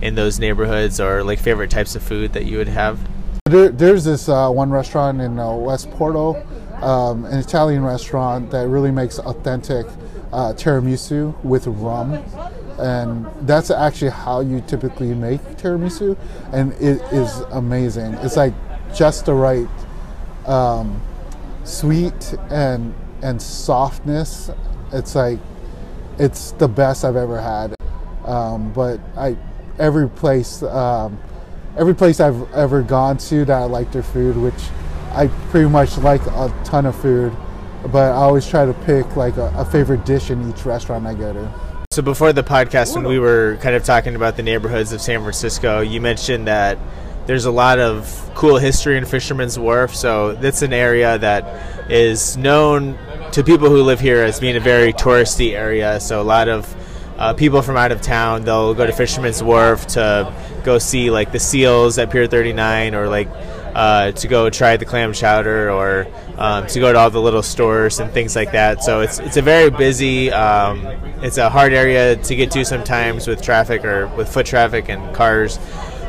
in 0.02 0.14
those 0.14 0.38
neighborhoods 0.38 1.00
or 1.00 1.24
like 1.24 1.38
favorite 1.38 1.70
types 1.70 1.94
of 1.94 2.02
food 2.02 2.32
that 2.32 2.46
you 2.46 2.58
would 2.58 2.68
have? 2.68 2.98
There, 3.46 3.68
there's 3.70 4.04
this 4.04 4.28
uh, 4.28 4.50
one 4.50 4.70
restaurant 4.70 5.20
in 5.20 5.38
uh, 5.38 5.54
west 5.54 5.90
portal 5.92 6.46
um, 6.82 7.24
an 7.26 7.38
italian 7.38 7.84
restaurant 7.84 8.50
that 8.50 8.68
really 8.68 8.90
makes 8.90 9.18
authentic 9.18 9.86
uh, 10.32 10.52
tiramisu 10.54 11.42
with 11.44 11.66
rum. 11.66 12.22
And 12.78 13.26
that's 13.42 13.70
actually 13.70 14.10
how 14.10 14.40
you 14.40 14.62
typically 14.62 15.14
make 15.14 15.42
tiramisu 15.58 16.16
and 16.52 16.72
it 16.74 17.02
is 17.12 17.40
amazing. 17.50 18.14
It's 18.14 18.36
like 18.36 18.54
just 18.94 19.26
the 19.26 19.34
right 19.34 19.68
um, 20.46 21.00
sweet 21.64 22.34
and 22.50 22.94
and 23.22 23.40
softness. 23.40 24.50
It's 24.92 25.14
like 25.14 25.38
it's 26.18 26.52
the 26.52 26.68
best 26.68 27.04
I've 27.04 27.16
ever 27.16 27.40
had. 27.40 27.74
Um, 28.24 28.72
but 28.72 29.00
I 29.16 29.36
every 29.78 30.08
place 30.08 30.62
um, 30.62 31.18
every 31.76 31.94
place 31.94 32.20
I've 32.20 32.52
ever 32.52 32.82
gone 32.82 33.16
to 33.18 33.44
that 33.44 33.62
I 33.62 33.64
like 33.64 33.92
their 33.92 34.02
food, 34.02 34.36
which 34.36 34.62
I 35.12 35.28
pretty 35.50 35.68
much 35.68 35.98
like 35.98 36.24
a 36.26 36.54
ton 36.64 36.86
of 36.86 37.00
food, 37.00 37.36
but 37.90 38.12
I 38.12 38.16
always 38.16 38.46
try 38.46 38.64
to 38.64 38.74
pick 38.84 39.16
like 39.16 39.36
a, 39.36 39.52
a 39.56 39.64
favorite 39.64 40.04
dish 40.04 40.30
in 40.30 40.48
each 40.50 40.64
restaurant 40.64 41.06
I 41.06 41.14
go 41.14 41.32
to. 41.32 41.70
So 41.92 42.02
before 42.02 42.32
the 42.32 42.44
podcast, 42.44 42.94
when 42.94 43.04
we 43.04 43.18
were 43.18 43.58
kind 43.60 43.74
of 43.74 43.82
talking 43.82 44.14
about 44.14 44.36
the 44.36 44.44
neighborhoods 44.44 44.92
of 44.92 45.00
San 45.00 45.20
Francisco, 45.22 45.80
you 45.80 46.00
mentioned 46.00 46.46
that 46.46 46.78
there's 47.30 47.44
a 47.44 47.50
lot 47.52 47.78
of 47.78 48.28
cool 48.34 48.56
history 48.56 48.98
in 48.98 49.04
Fisherman's 49.06 49.56
Wharf, 49.56 49.94
so 49.94 50.30
it's 50.42 50.62
an 50.62 50.72
area 50.72 51.16
that 51.18 51.88
is 51.88 52.36
known 52.36 52.98
to 53.30 53.44
people 53.44 53.68
who 53.68 53.84
live 53.84 54.00
here 54.00 54.24
as 54.24 54.40
being 54.40 54.56
a 54.56 54.60
very 54.60 54.92
touristy 54.92 55.52
area. 55.52 56.00
So 56.00 56.20
a 56.20 56.24
lot 56.24 56.48
of 56.48 56.74
uh, 57.18 57.34
people 57.34 57.62
from 57.62 57.76
out 57.76 57.92
of 57.92 58.00
town 58.00 58.42
they'll 58.42 58.74
go 58.74 58.84
to 58.84 58.92
Fisherman's 58.92 59.44
Wharf 59.44 59.86
to 59.88 60.34
go 60.64 60.78
see 60.78 61.12
like 61.12 61.30
the 61.30 61.38
seals 61.38 61.98
at 61.98 62.10
Pier 62.10 62.26
39 62.26 62.96
or 62.96 63.06
like 63.06 63.28
uh, 63.76 64.10
to 64.10 64.26
go 64.26 64.50
try 64.50 64.76
the 64.76 64.84
clam 64.84 65.12
chowder 65.12 65.70
or 65.70 66.08
um, 66.36 66.66
to 66.66 66.80
go 66.80 66.92
to 66.92 66.98
all 66.98 67.10
the 67.10 67.20
little 67.20 67.44
stores 67.44 68.00
and 68.00 68.10
things 68.10 68.34
like 68.34 68.50
that. 68.50 68.82
So 68.82 69.02
it's 69.02 69.20
it's 69.20 69.36
a 69.36 69.42
very 69.42 69.70
busy. 69.70 70.32
Um, 70.32 70.84
it's 71.22 71.38
a 71.38 71.48
hard 71.48 71.74
area 71.74 72.16
to 72.16 72.34
get 72.34 72.50
to 72.50 72.64
sometimes 72.64 73.28
with 73.28 73.40
traffic 73.40 73.84
or 73.84 74.08
with 74.16 74.28
foot 74.28 74.46
traffic 74.46 74.88
and 74.88 75.14
cars. 75.14 75.60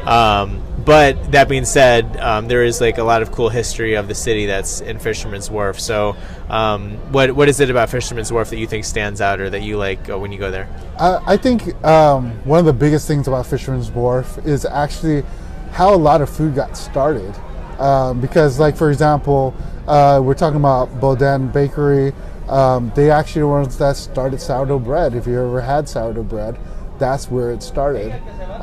Um, 0.08 0.61
but 0.86 1.32
that 1.32 1.48
being 1.50 1.66
said, 1.66 2.18
um, 2.18 2.48
there 2.48 2.64
is 2.64 2.82
like 2.82 2.98
a 2.98 3.04
lot 3.04 3.22
of 3.22 3.32
cool 3.32 3.50
history 3.50 3.96
of 3.96 4.08
the 4.08 4.16
city 4.16 4.46
that's 4.46 4.82
in 4.82 5.00
Fisherman's 5.00 5.50
Wharf. 5.50 5.80
So, 5.80 6.16
um, 6.50 6.98
what 7.12 7.32
what 7.34 7.50
is 7.50 7.60
it 7.60 7.70
about 7.70 7.90
Fisherman's 7.90 8.32
Wharf 8.32 8.50
that 8.50 8.58
you 8.58 8.68
think 8.68 8.86
stands 8.86 9.22
out, 9.22 9.40
or 9.40 9.50
that 9.50 9.62
you 9.62 9.78
like 9.78 10.10
uh, 10.10 10.18
when 10.18 10.32
you 10.32 10.40
go 10.40 10.52
there? 10.52 10.68
I, 11.00 11.34
I 11.34 11.38
think 11.38 11.84
um, 11.84 12.32
one 12.46 12.60
of 12.60 12.66
the 12.66 12.74
biggest 12.74 13.08
things 13.08 13.28
about 13.28 13.46
Fisherman's 13.46 13.92
Wharf 13.92 14.38
is 14.46 14.66
actually 14.66 15.24
how 15.72 15.94
a 15.94 15.98
lot 15.98 16.22
of 16.22 16.30
food 16.30 16.56
got 16.56 16.78
started. 16.78 17.36
Um, 17.80 18.22
because, 18.22 18.60
like 18.60 18.78
for 18.78 18.92
example, 18.92 19.56
uh, 19.88 20.22
we're 20.24 20.36
talking 20.36 20.60
about 20.60 21.00
Boudin 21.00 21.48
Bakery. 21.50 22.14
Um, 22.48 22.92
they 22.96 23.10
actually 23.10 23.44
were 23.44 23.60
the 23.60 23.62
ones 23.62 23.78
that 23.78 23.96
started 23.96 24.42
sourdough 24.42 24.80
bread. 24.80 25.16
If 25.16 25.26
you 25.26 25.42
ever 25.42 25.62
had 25.62 25.88
sourdough 25.88 26.24
bread, 26.24 26.60
that's 27.02 27.32
where 27.32 27.52
it 27.52 27.64
started. 27.64 28.14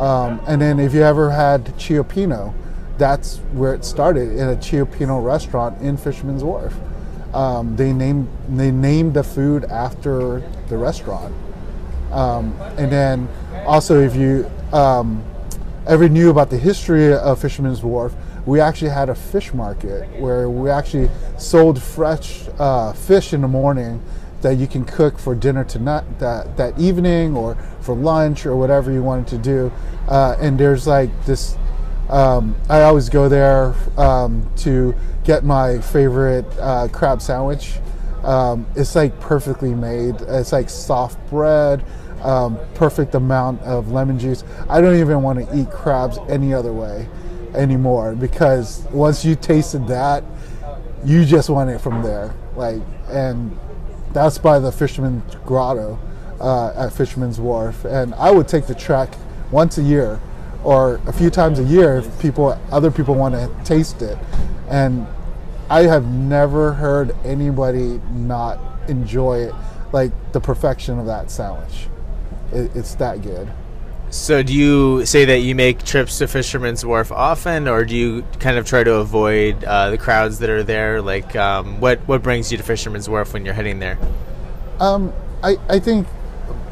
Um, 0.00 0.40
and 0.46 0.62
then 0.62 0.78
if 0.78 0.94
you 0.94 1.02
ever 1.02 1.30
had 1.30 1.66
Cioppino, 1.76 2.54
that's 2.96 3.38
where 3.52 3.74
it 3.74 3.84
started 3.84 4.30
in 4.30 4.48
a 4.48 4.56
Cioppino 4.56 5.22
restaurant 5.22 5.82
in 5.82 5.96
Fisherman's 5.96 6.44
Wharf. 6.44 6.74
Um, 7.34 7.76
they 7.76 7.92
named 7.92 8.28
they 8.48 8.70
named 8.70 9.12
the 9.14 9.24
food 9.24 9.64
after 9.64 10.40
the 10.68 10.78
restaurant. 10.78 11.34
Um, 12.12 12.56
and 12.78 12.90
then 12.90 13.28
also, 13.66 14.00
if 14.00 14.16
you 14.16 14.50
um, 14.72 15.22
ever 15.86 16.08
knew 16.08 16.30
about 16.30 16.48
the 16.48 16.58
history 16.58 17.12
of 17.12 17.40
Fisherman's 17.40 17.82
Wharf, 17.82 18.14
we 18.46 18.60
actually 18.60 18.90
had 18.90 19.10
a 19.10 19.14
fish 19.14 19.52
market 19.52 20.08
where 20.20 20.48
we 20.48 20.70
actually 20.70 21.10
sold 21.36 21.82
fresh 21.82 22.44
uh, 22.58 22.92
fish 22.92 23.34
in 23.34 23.42
the 23.42 23.48
morning 23.48 24.00
that 24.40 24.54
you 24.54 24.66
can 24.66 24.84
cook 24.84 25.18
for 25.18 25.34
dinner 25.34 25.64
tonight 25.64 26.04
that, 26.18 26.56
that 26.56 26.78
evening 26.78 27.36
or 27.36 27.56
for 27.88 27.94
lunch 27.94 28.44
or 28.44 28.54
whatever 28.54 28.92
you 28.92 29.02
wanted 29.02 29.26
to 29.26 29.38
do. 29.38 29.72
Uh, 30.08 30.36
and 30.42 30.60
there's 30.60 30.86
like 30.86 31.08
this, 31.24 31.56
um, 32.10 32.54
I 32.68 32.82
always 32.82 33.08
go 33.08 33.30
there 33.30 33.74
um, 33.96 34.46
to 34.58 34.94
get 35.24 35.42
my 35.42 35.78
favorite 35.78 36.44
uh, 36.58 36.88
crab 36.88 37.22
sandwich. 37.22 37.78
Um, 38.24 38.66
it's 38.76 38.94
like 38.94 39.18
perfectly 39.20 39.74
made. 39.74 40.16
It's 40.20 40.52
like 40.52 40.68
soft 40.68 41.18
bread, 41.30 41.82
um, 42.22 42.58
perfect 42.74 43.14
amount 43.14 43.62
of 43.62 43.90
lemon 43.90 44.18
juice. 44.18 44.44
I 44.68 44.82
don't 44.82 44.96
even 44.96 45.22
want 45.22 45.38
to 45.38 45.58
eat 45.58 45.70
crabs 45.70 46.18
any 46.28 46.52
other 46.52 46.74
way 46.74 47.08
anymore 47.54 48.14
because 48.14 48.80
once 48.90 49.24
you 49.24 49.34
tasted 49.34 49.86
that, 49.88 50.24
you 51.06 51.24
just 51.24 51.48
want 51.48 51.70
it 51.70 51.80
from 51.80 52.02
there. 52.02 52.34
Like, 52.54 52.82
and 53.08 53.58
that's 54.12 54.36
by 54.36 54.58
the 54.58 54.72
Fisherman's 54.72 55.36
Grotto 55.46 55.98
uh, 56.40 56.72
at 56.76 56.92
Fisherman's 56.92 57.40
Wharf. 57.40 57.84
And 57.84 58.14
I 58.14 58.30
would 58.30 58.48
take 58.48 58.66
the 58.66 58.74
trek 58.74 59.14
once 59.50 59.78
a 59.78 59.82
year 59.82 60.20
or 60.64 61.00
a 61.06 61.12
few 61.12 61.30
times 61.30 61.58
a 61.58 61.64
year 61.64 61.96
if 61.96 62.20
people, 62.20 62.58
other 62.70 62.90
people 62.90 63.14
want 63.14 63.34
to 63.34 63.50
taste 63.64 64.02
it. 64.02 64.18
And 64.68 65.06
I 65.70 65.82
have 65.82 66.06
never 66.06 66.72
heard 66.72 67.14
anybody 67.24 68.00
not 68.12 68.58
enjoy 68.88 69.40
it 69.40 69.54
like 69.92 70.12
the 70.32 70.40
perfection 70.40 70.98
of 70.98 71.06
that 71.06 71.30
sandwich. 71.30 71.88
It, 72.52 72.74
it's 72.74 72.94
that 72.96 73.22
good. 73.22 73.50
So, 74.10 74.42
do 74.42 74.54
you 74.54 75.04
say 75.04 75.26
that 75.26 75.40
you 75.40 75.54
make 75.54 75.84
trips 75.84 76.16
to 76.18 76.26
Fisherman's 76.26 76.82
Wharf 76.82 77.12
often, 77.12 77.68
or 77.68 77.84
do 77.84 77.94
you 77.94 78.24
kind 78.40 78.56
of 78.56 78.66
try 78.66 78.82
to 78.82 78.94
avoid 78.94 79.62
uh, 79.64 79.90
the 79.90 79.98
crowds 79.98 80.38
that 80.38 80.48
are 80.48 80.62
there? 80.62 81.02
Like, 81.02 81.36
um, 81.36 81.78
what 81.78 81.98
what 82.08 82.22
brings 82.22 82.50
you 82.50 82.56
to 82.56 82.64
Fisherman's 82.64 83.06
Wharf 83.06 83.34
when 83.34 83.44
you're 83.44 83.52
heading 83.52 83.80
there? 83.80 83.98
Um, 84.80 85.12
I 85.42 85.56
I 85.68 85.78
think, 85.78 86.06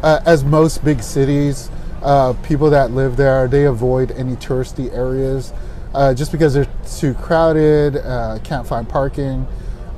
uh, 0.07 0.23
as 0.25 0.45
most 0.45 0.85
big 0.85 1.03
cities, 1.03 1.71
uh, 2.03 2.33
people 2.45 2.71
that 2.71 2.93
live 2.93 3.17
there 3.17 3.49
they 3.49 3.65
avoid 3.65 4.13
any 4.13 4.37
touristy 4.37 4.93
areas, 4.95 5.53
uh, 5.95 6.15
just 6.15 6.31
because 6.31 6.55
they're 6.55 6.71
too 6.99 7.15
crowded, 7.15 7.97
uh, 7.97 8.39
can't 8.45 8.67
find 8.67 8.89
parking. 8.89 9.47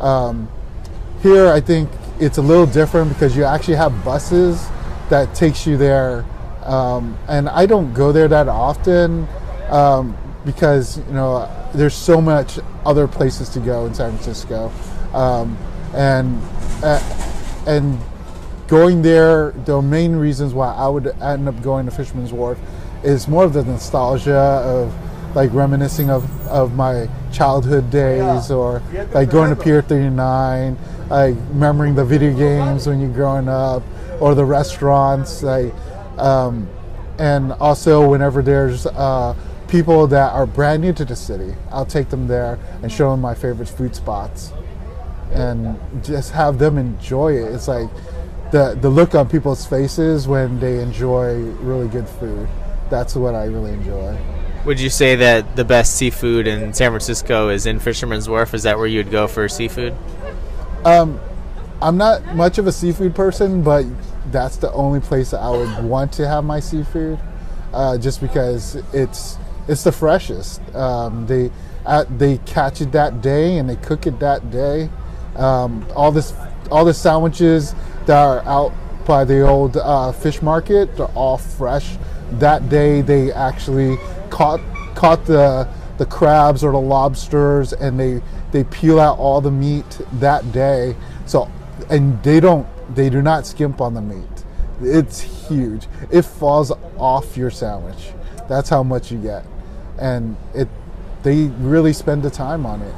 Um, 0.01 0.49
here, 1.23 1.49
I 1.49 1.61
think 1.61 1.91
it's 2.19 2.39
a 2.39 2.43
little 2.43 2.67
different 2.67 3.11
because 3.11 3.37
you 3.37 3.45
actually 3.45 3.77
have 3.77 4.05
buses 4.05 4.67
that 5.11 5.35
takes 5.35 5.67
you 5.67 5.77
there 5.77 6.25
um, 6.69 7.17
and 7.29 7.49
I 7.49 7.65
don't 7.65 7.95
go 7.95 8.13
there 8.13 8.29
that 8.29 8.47
often 8.47 9.27
um, 9.71 10.17
because 10.45 10.99
you 10.99 11.15
know 11.15 11.51
there's 11.75 11.95
so 11.95 12.21
much 12.21 12.59
other 12.85 13.09
places 13.09 13.49
to 13.51 13.61
go 13.61 13.87
in 13.87 13.95
San 13.95 14.13
Francisco, 14.13 14.71
um, 15.15 15.57
and 15.95 16.41
uh, 16.83 17.01
and 17.67 17.99
going 18.69 19.03
there. 19.03 19.53
The 19.65 19.83
main 19.83 20.15
reasons 20.15 20.55
why 20.55 20.73
I 20.73 20.89
would 20.89 21.07
end 21.21 21.49
up 21.49 21.61
going 21.63 21.87
to 21.87 21.91
Fisherman's 21.91 22.33
Wharf 22.33 22.59
is 23.03 23.27
more 23.27 23.45
of 23.45 23.53
the 23.53 23.65
nostalgia 23.65 24.37
of 24.37 24.95
like 25.35 25.53
reminiscing 25.53 26.11
of, 26.11 26.25
of 26.47 26.75
my 26.75 27.09
childhood 27.33 27.91
days 27.91 28.51
or 28.51 28.83
like 29.13 29.31
going 29.31 29.51
to 29.51 29.57
Pier 29.57 29.83
39, 29.83 30.79
like 31.11 31.35
remembering 31.51 31.95
the 31.95 32.05
video 32.05 32.37
games 32.37 32.87
when 32.87 33.01
you're 33.01 33.11
growing 33.11 33.49
up 33.49 33.83
or 34.21 34.35
the 34.35 34.45
restaurants. 34.45 35.43
Like 35.43 35.75
um, 36.19 36.69
and 37.19 37.53
also, 37.55 38.09
whenever 38.09 38.43
there's 38.43 38.87
uh, 38.87 39.35
people 39.67 40.07
that 40.07 40.33
are 40.33 40.47
brand 40.47 40.83
new 40.83 40.93
to 40.93 41.05
the 41.05 41.17
city, 41.17 41.55
I'll 41.71 41.87
take 41.87 42.11
them 42.11 42.29
there 42.29 42.59
and 42.83 42.91
show 42.91 43.11
them 43.11 43.21
my 43.21 43.35
favorite 43.35 43.69
food 43.69 43.95
spots, 43.95 44.53
and 45.33 45.79
just 46.05 46.33
have 46.33 46.59
them 46.59 46.79
enjoy 46.79 47.35
it. 47.35 47.53
It's 47.55 47.69
like 47.69 47.91
the 48.51 48.77
the 48.81 48.89
look 48.89 49.15
on 49.15 49.29
people's 49.29 49.67
faces 49.67 50.27
when 50.27 50.59
they 50.61 50.81
enjoy 50.81 51.35
really 51.61 51.89
good 51.89 52.09
food. 52.09 52.49
That's 52.91 53.15
what 53.15 53.35
I 53.35 53.45
really 53.45 53.73
enjoy. 53.73 54.19
Would 54.65 54.81
you 54.81 54.91
say 54.91 55.17
that 55.17 55.57
the 55.57 55.65
best 55.65 55.97
seafood 55.97 56.47
in 56.47 56.73
San 56.75 56.91
Francisco 56.91 57.49
is 57.49 57.67
in 57.67 57.79
Fisherman's 57.79 58.29
Wharf? 58.29 58.55
Is 58.55 58.65
that 58.65 58.79
where 58.79 58.87
you'd 58.87 59.11
go 59.11 59.29
for 59.29 59.49
seafood? 59.49 59.95
Um, 60.85 61.21
I'm 61.81 61.97
not 61.97 62.35
much 62.35 62.59
of 62.59 62.67
a 62.67 62.73
seafood 62.73 63.15
person, 63.15 63.63
but 63.63 63.87
that's 64.33 64.57
the 64.57 64.73
only 64.73 65.01
place 65.01 65.31
that 65.31 65.41
I 65.41 65.51
would 65.51 65.85
want 65.85 66.13
to 66.15 66.27
have 66.27 66.45
my 66.45 66.61
seafood, 66.61 67.19
uh, 67.73 67.99
just 67.99 68.21
because 68.21 68.77
it's 68.93 69.39
it's 69.69 69.85
the 69.85 69.93
freshest. 69.93 70.61
Um, 70.75 71.27
they 71.27 71.51
uh, 71.87 72.05
they 72.17 72.39
catch 72.39 72.81
it 72.81 72.93
that 72.93 73.23
day 73.23 73.59
and 73.59 73.69
they 73.69 73.77
cook 73.77 74.07
it 74.07 74.19
that 74.21 74.51
day. 74.51 74.91
Um, 75.37 75.87
all 75.95 76.11
this 76.11 76.33
all 76.71 76.85
the 76.85 76.95
sandwiches 76.95 77.75
that 78.07 78.23
are 78.23 78.41
out 78.47 78.73
by 79.07 79.25
the 79.25 79.41
old 79.41 79.77
uh, 79.77 80.13
fish 80.13 80.43
market, 80.43 80.97
they're 80.97 81.07
all 81.07 81.39
fresh. 81.39 81.97
That 82.33 82.69
day 82.69 83.01
they 83.01 83.33
actually 83.33 83.97
caught 84.31 84.61
caught 84.95 85.25
the 85.25 85.69
the 85.97 86.07
crabs 86.07 86.63
or 86.63 86.73
the 86.73 86.81
lobsters 86.81 87.73
and 87.73 87.99
they 87.99 88.23
they 88.53 88.65
peel 88.65 89.01
out 89.01 89.19
all 89.19 89.41
the 89.41 89.51
meat 89.51 90.01
that 90.15 90.53
day. 90.53 90.95
So 91.27 91.51
and 91.91 92.23
they 92.23 92.41
don't 92.41 92.67
they 92.95 93.11
do 93.11 93.23
not 93.23 93.47
skimp 93.47 93.81
on 93.81 93.95
the 93.95 94.03
meat. 94.03 94.45
It's 94.81 95.21
huge. 95.21 95.87
It 96.11 96.23
falls 96.23 96.71
off 96.99 97.37
your 97.37 97.51
sandwich. 97.51 98.13
That's 98.49 98.69
how 98.69 98.83
much 98.83 99.11
you 99.11 99.19
get, 99.19 99.45
and 99.99 100.37
it 100.55 100.69
they 101.23 101.45
really 101.59 101.93
spend 101.93 102.23
the 102.23 102.31
time 102.31 102.65
on 102.65 102.81
it. 102.83 102.95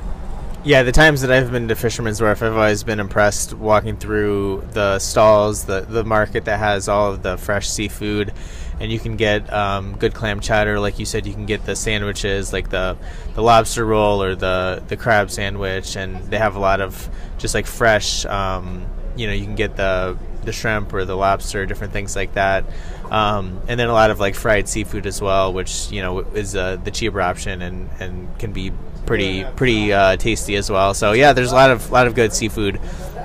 Yeah, 0.62 0.82
the 0.82 0.92
times 0.92 1.22
that 1.22 1.32
I've 1.32 1.50
been 1.50 1.68
to 1.68 1.74
Fisherman's 1.74 2.20
Wharf, 2.20 2.42
I've 2.42 2.54
always 2.54 2.84
been 2.84 3.00
impressed 3.00 3.54
walking 3.54 3.96
through 3.96 4.62
the 4.72 4.98
stalls, 4.98 5.64
the 5.64 5.80
the 5.80 6.04
market 6.04 6.44
that 6.44 6.58
has 6.58 6.86
all 6.86 7.10
of 7.10 7.22
the 7.22 7.38
fresh 7.38 7.66
seafood, 7.66 8.34
and 8.78 8.92
you 8.92 8.98
can 8.98 9.16
get 9.16 9.50
um, 9.50 9.96
good 9.96 10.12
clam 10.12 10.40
chowder. 10.40 10.78
Like 10.78 10.98
you 10.98 11.06
said, 11.06 11.26
you 11.26 11.32
can 11.32 11.46
get 11.46 11.64
the 11.64 11.74
sandwiches, 11.74 12.52
like 12.52 12.68
the 12.68 12.98
the 13.34 13.42
lobster 13.42 13.86
roll 13.86 14.22
or 14.22 14.34
the 14.34 14.82
the 14.86 14.98
crab 14.98 15.30
sandwich, 15.30 15.96
and 15.96 16.16
they 16.24 16.36
have 16.36 16.56
a 16.56 16.60
lot 16.60 16.82
of 16.82 17.08
just 17.38 17.54
like 17.54 17.66
fresh. 17.66 18.26
Um, 18.26 18.84
you 19.16 19.26
know 19.26 19.32
you 19.32 19.44
can 19.44 19.54
get 19.54 19.76
the 19.76 20.18
the 20.44 20.52
shrimp 20.52 20.92
or 20.92 21.06
the 21.06 21.16
lobster, 21.16 21.64
different 21.64 21.94
things 21.94 22.14
like 22.14 22.34
that, 22.34 22.66
um, 23.10 23.62
and 23.66 23.80
then 23.80 23.88
a 23.88 23.94
lot 23.94 24.10
of 24.10 24.20
like 24.20 24.34
fried 24.34 24.68
seafood 24.68 25.06
as 25.06 25.22
well, 25.22 25.54
which 25.54 25.90
you 25.90 26.02
know 26.02 26.18
is 26.20 26.54
uh, 26.54 26.76
the 26.76 26.90
cheaper 26.90 27.22
option 27.22 27.62
and, 27.62 27.88
and 27.98 28.38
can 28.38 28.52
be 28.52 28.72
pretty 29.06 29.44
pretty 29.56 29.92
uh, 29.92 30.16
tasty 30.16 30.56
as 30.56 30.70
well. 30.70 30.94
So 30.94 31.12
yeah, 31.12 31.32
there's 31.32 31.52
a 31.52 31.54
lot 31.54 31.70
of 31.70 31.90
lot 31.90 32.06
of 32.06 32.14
good 32.14 32.32
seafood 32.32 32.80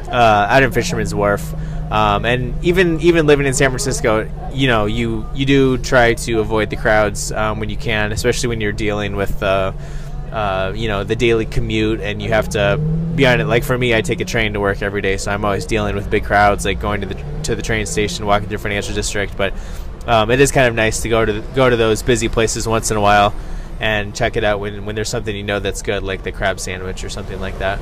uh, 0.07 0.47
out 0.49 0.63
in 0.63 0.71
Fisherman's 0.71 1.13
Wharf. 1.13 1.53
Um, 1.91 2.25
and 2.25 2.63
even 2.63 2.99
even 3.01 3.27
living 3.27 3.45
in 3.45 3.53
San 3.53 3.69
Francisco, 3.69 4.29
you 4.51 4.67
know, 4.67 4.85
you 4.85 5.27
you 5.35 5.45
do 5.45 5.77
try 5.77 6.15
to 6.15 6.39
avoid 6.39 6.69
the 6.69 6.75
crowds 6.77 7.31
um, 7.31 7.59
when 7.59 7.69
you 7.69 7.77
can, 7.77 8.11
especially 8.11 8.49
when 8.49 8.59
you're 8.59 8.71
dealing 8.71 9.15
with 9.15 9.41
uh, 9.43 9.71
uh, 10.35 10.73
you 10.75 10.89
know 10.89 11.03
the 11.03 11.15
daily 11.15 11.45
commute 11.45 12.01
and 12.01 12.21
you 12.21 12.29
have 12.29 12.49
to 12.49 12.77
be 13.15 13.25
on 13.25 13.39
it 13.39 13.45
like 13.45 13.63
for 13.63 13.77
me 13.77 13.95
i 13.95 14.01
take 14.01 14.19
a 14.19 14.25
train 14.25 14.51
to 14.51 14.59
work 14.59 14.81
every 14.81 15.01
day 15.01 15.15
so 15.15 15.31
i'm 15.31 15.45
always 15.45 15.65
dealing 15.65 15.95
with 15.95 16.09
big 16.09 16.25
crowds 16.25 16.65
like 16.65 16.77
going 16.81 16.99
to 16.99 17.07
the 17.07 17.15
to 17.43 17.55
the 17.55 17.61
train 17.61 17.85
station 17.85 18.25
walking 18.25 18.49
through 18.49 18.57
financial 18.57 18.93
district 18.93 19.37
but 19.37 19.53
um, 20.07 20.29
it 20.29 20.41
is 20.41 20.51
kind 20.51 20.67
of 20.67 20.75
nice 20.75 21.01
to 21.01 21.07
go 21.07 21.23
to 21.23 21.41
go 21.55 21.69
to 21.69 21.77
those 21.77 22.03
busy 22.03 22.27
places 22.27 22.67
once 22.67 22.91
in 22.91 22.97
a 22.97 23.01
while 23.01 23.33
and 23.79 24.15
check 24.15 24.37
it 24.37 24.43
out 24.43 24.59
when, 24.59 24.85
when 24.85 24.95
there's 24.95 25.09
something 25.09 25.35
you 25.35 25.43
know 25.43 25.59
that's 25.59 25.81
good 25.81 26.01
like 26.01 26.23
the 26.23 26.31
crab 26.31 26.59
sandwich 26.59 27.03
or 27.03 27.09
something 27.09 27.41
like 27.41 27.57
that 27.59 27.77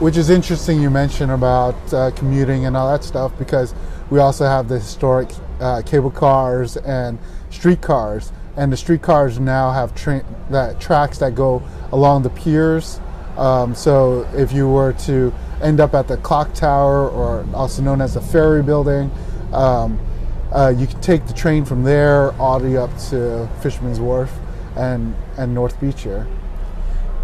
which 0.00 0.16
is 0.16 0.28
interesting 0.28 0.82
you 0.82 0.90
mentioned 0.90 1.30
about 1.30 1.76
uh, 1.94 2.10
commuting 2.12 2.66
and 2.66 2.76
all 2.76 2.90
that 2.90 3.04
stuff 3.04 3.30
because 3.38 3.74
we 4.10 4.18
also 4.18 4.44
have 4.44 4.68
the 4.68 4.78
historic 4.78 5.28
uh, 5.60 5.82
cable 5.82 6.10
cars 6.10 6.76
and 6.76 7.18
streetcars, 7.50 8.32
and 8.56 8.72
the 8.72 8.76
streetcars 8.76 9.40
now 9.40 9.72
have 9.72 9.94
tra- 9.94 10.24
that 10.50 10.80
tracks 10.80 11.18
that 11.18 11.34
go 11.34 11.62
along 11.92 12.22
the 12.22 12.30
piers. 12.30 13.00
Um, 13.36 13.74
so 13.74 14.28
if 14.34 14.52
you 14.52 14.68
were 14.68 14.92
to 15.04 15.32
end 15.62 15.80
up 15.80 15.94
at 15.94 16.08
the 16.08 16.16
clock 16.18 16.54
tower, 16.54 17.08
or 17.08 17.46
also 17.54 17.82
known 17.82 18.00
as 18.00 18.14
the 18.14 18.20
ferry 18.20 18.62
building, 18.62 19.10
um, 19.52 19.98
uh, 20.52 20.72
you 20.76 20.86
can 20.86 21.00
take 21.00 21.26
the 21.26 21.34
train 21.34 21.64
from 21.64 21.82
there 21.82 22.32
all 22.34 22.58
the 22.60 22.68
way 22.68 22.76
up 22.76 22.96
to 23.10 23.48
Fisherman's 23.62 24.00
Wharf 24.00 24.32
and 24.76 25.14
and 25.38 25.54
North 25.54 25.80
Beach 25.80 26.02
here. 26.02 26.26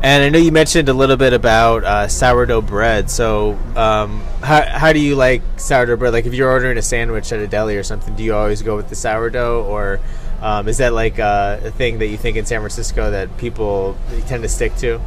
And 0.02 0.24
I 0.24 0.30
know 0.30 0.38
you 0.38 0.50
mentioned 0.50 0.88
a 0.88 0.92
little 0.92 1.16
bit 1.16 1.32
about 1.32 1.84
uh, 1.84 2.08
sourdough 2.08 2.62
bread. 2.62 3.08
So, 3.08 3.52
um, 3.76 4.20
how, 4.42 4.62
how 4.62 4.92
do 4.92 4.98
you 4.98 5.14
like 5.14 5.42
sourdough 5.58 5.96
bread? 5.96 6.12
Like, 6.12 6.26
if 6.26 6.34
you're 6.34 6.50
ordering 6.50 6.76
a 6.76 6.82
sandwich 6.82 7.32
at 7.32 7.38
a 7.38 7.46
deli 7.46 7.76
or 7.76 7.84
something, 7.84 8.16
do 8.16 8.24
you 8.24 8.34
always 8.34 8.62
go 8.62 8.74
with 8.74 8.88
the 8.88 8.96
sourdough, 8.96 9.64
or 9.64 10.00
um, 10.40 10.66
is 10.66 10.78
that 10.78 10.92
like 10.92 11.20
a, 11.20 11.60
a, 11.62 11.70
thing 11.70 12.00
that 12.00 12.08
you 12.08 12.16
think 12.16 12.36
in 12.36 12.44
San 12.44 12.58
Francisco 12.58 13.12
that 13.12 13.36
people 13.38 13.96
tend 14.26 14.42
to 14.42 14.48
stick 14.48 14.74
to? 14.78 15.00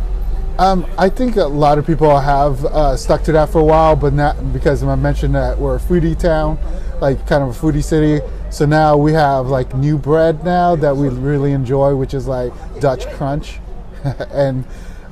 Um, 0.58 0.90
I 0.98 1.10
think 1.10 1.36
a 1.36 1.44
lot 1.44 1.78
of 1.78 1.86
people 1.86 2.18
have 2.18 2.64
uh, 2.64 2.96
stuck 2.96 3.22
to 3.24 3.34
that 3.34 3.50
for 3.50 3.60
a 3.60 3.66
while, 3.66 3.98
but 3.98 4.14
not 4.14 4.54
because 4.54 4.82
I 4.82 4.96
mentioned 4.96 5.36
that 5.36 5.60
we're 5.60 5.76
a 5.76 5.80
foodie 5.80 6.18
town, 6.18 6.58
like 7.02 7.28
kind 7.28 7.44
of 7.44 7.50
a 7.50 7.60
foodie 7.60 7.84
city. 7.84 8.26
So 8.56 8.66
now 8.66 8.96
we 8.96 9.12
have 9.12 9.48
like 9.48 9.76
new 9.76 9.98
bread 9.98 10.46
now 10.46 10.78
that 10.78 10.96
we 10.96 11.10
really 11.10 11.52
enjoy, 11.52 11.94
which 11.94 12.14
is 12.14 12.26
like 12.26 12.54
Dutch 12.80 13.06
Crunch, 13.08 13.60
and 14.32 14.64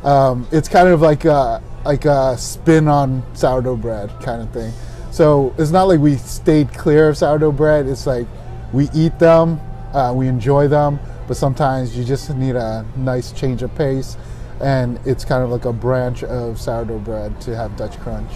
um, 0.06 0.48
it's 0.54 0.70
kind 0.70 0.88
of 0.88 1.02
like 1.02 1.26
a, 1.26 1.62
like 1.84 2.06
a 2.06 2.38
spin 2.38 2.88
on 2.88 3.22
sourdough 3.36 3.76
bread 3.76 4.10
kind 4.22 4.42
of 4.42 4.50
thing. 4.52 4.72
So 5.12 5.54
it's 5.58 5.72
not 5.72 5.90
like 5.90 6.00
we 6.00 6.16
stayed 6.16 6.74
clear 6.74 7.10
of 7.10 7.18
sourdough 7.18 7.52
bread. 7.52 7.86
It's 7.86 8.08
like 8.08 8.28
we 8.72 8.90
eat 8.94 9.20
them, 9.20 9.60
uh, 9.92 10.14
we 10.16 10.30
enjoy 10.30 10.70
them, 10.70 10.98
but 11.28 11.36
sometimes 11.36 11.98
you 11.98 12.06
just 12.06 12.34
need 12.34 12.56
a 12.56 12.86
nice 12.96 13.34
change 13.34 13.62
of 13.62 13.76
pace. 13.76 14.16
And 14.62 15.02
it's 15.06 15.26
kind 15.26 15.44
of 15.44 15.50
like 15.50 15.66
a 15.66 15.74
branch 15.74 16.24
of 16.24 16.62
sourdough 16.62 17.00
bread 17.00 17.42
to 17.42 17.58
have 17.58 17.76
Dutch 17.76 18.00
Crunch. 18.00 18.32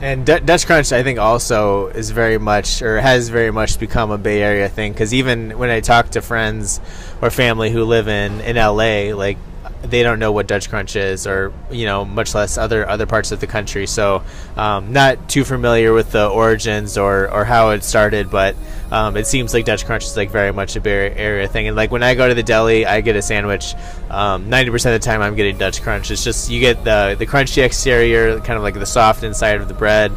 And 0.00 0.26
D- 0.26 0.40
Dutch 0.40 0.66
Crunch, 0.66 0.92
I 0.92 1.02
think, 1.02 1.18
also 1.18 1.86
is 1.88 2.10
very 2.10 2.38
much, 2.38 2.82
or 2.82 3.00
has 3.00 3.30
very 3.30 3.50
much 3.50 3.78
become 3.78 4.10
a 4.10 4.18
Bay 4.18 4.42
Area 4.42 4.68
thing. 4.68 4.92
Because 4.92 5.14
even 5.14 5.58
when 5.58 5.70
I 5.70 5.80
talk 5.80 6.10
to 6.10 6.22
friends 6.22 6.80
or 7.22 7.30
family 7.30 7.70
who 7.70 7.84
live 7.84 8.06
in 8.08 8.40
in 8.42 8.56
LA, 8.56 9.14
like 9.16 9.38
they 9.82 10.02
don't 10.02 10.18
know 10.18 10.32
what 10.32 10.46
Dutch 10.46 10.68
Crunch 10.68 10.96
is, 10.96 11.26
or 11.26 11.52
you 11.70 11.86
know, 11.86 12.04
much 12.04 12.34
less 12.34 12.58
other 12.58 12.88
other 12.88 13.06
parts 13.06 13.32
of 13.32 13.40
the 13.40 13.46
country. 13.46 13.86
So, 13.86 14.22
um, 14.56 14.92
not 14.92 15.28
too 15.28 15.44
familiar 15.44 15.92
with 15.92 16.12
the 16.12 16.28
origins 16.28 16.98
or 16.98 17.30
or 17.30 17.44
how 17.44 17.70
it 17.70 17.84
started, 17.84 18.30
but 18.30 18.56
um, 18.90 19.16
it 19.16 19.26
seems 19.26 19.54
like 19.54 19.64
Dutch 19.64 19.84
Crunch 19.86 20.04
is 20.04 20.16
like 20.16 20.30
very 20.30 20.52
much 20.52 20.76
a 20.76 20.80
Bay 20.80 21.12
Area 21.14 21.48
thing. 21.48 21.66
And 21.66 21.76
like 21.76 21.90
when 21.90 22.02
I 22.02 22.14
go 22.14 22.28
to 22.28 22.34
the 22.34 22.42
deli, 22.42 22.86
I 22.86 23.00
get 23.00 23.16
a 23.16 23.22
sandwich. 23.22 23.74
Um, 24.10 24.48
ninety 24.48 24.70
percent 24.70 24.94
of 24.94 25.00
the 25.00 25.06
time, 25.06 25.22
I'm 25.22 25.34
getting 25.34 25.58
Dutch 25.58 25.82
Crunch. 25.82 26.10
It's 26.10 26.24
just 26.24 26.50
you 26.50 26.60
get 26.60 26.84
the 26.84 27.16
the 27.18 27.26
crunchy 27.26 27.62
exterior, 27.62 28.38
kind 28.40 28.56
of 28.56 28.62
like 28.62 28.74
the 28.74 28.86
soft 28.86 29.22
inside 29.22 29.60
of 29.60 29.68
the 29.68 29.74
bread, 29.74 30.12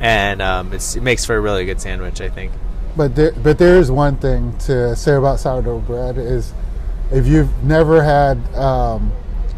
and 0.00 0.42
um, 0.42 0.72
it 0.72 1.02
makes 1.02 1.24
for 1.24 1.36
a 1.36 1.40
really 1.40 1.64
good 1.64 1.80
sandwich, 1.80 2.20
I 2.20 2.28
think. 2.28 2.52
But 2.96 3.14
there, 3.14 3.32
but 3.32 3.58
there 3.58 3.76
is 3.76 3.90
one 3.90 4.16
thing 4.16 4.56
to 4.60 4.96
say 4.96 5.14
about 5.14 5.38
sourdough 5.38 5.80
bread 5.80 6.16
is 6.16 6.54
if 7.10 7.26
you've 7.26 7.62
never 7.62 8.02
had 8.02 8.38
um, 8.54 9.12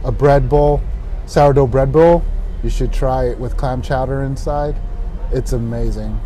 a 0.04 0.12
bread 0.12 0.48
bowl, 0.48 0.82
sourdough 1.26 1.66
bread 1.68 1.92
bowl, 1.92 2.24
you 2.62 2.70
should 2.70 2.92
try 2.92 3.28
it 3.28 3.38
with 3.38 3.56
clam 3.56 3.82
chowder 3.82 4.22
inside. 4.22 4.76
It's 5.32 5.52
amazing. 5.52 6.18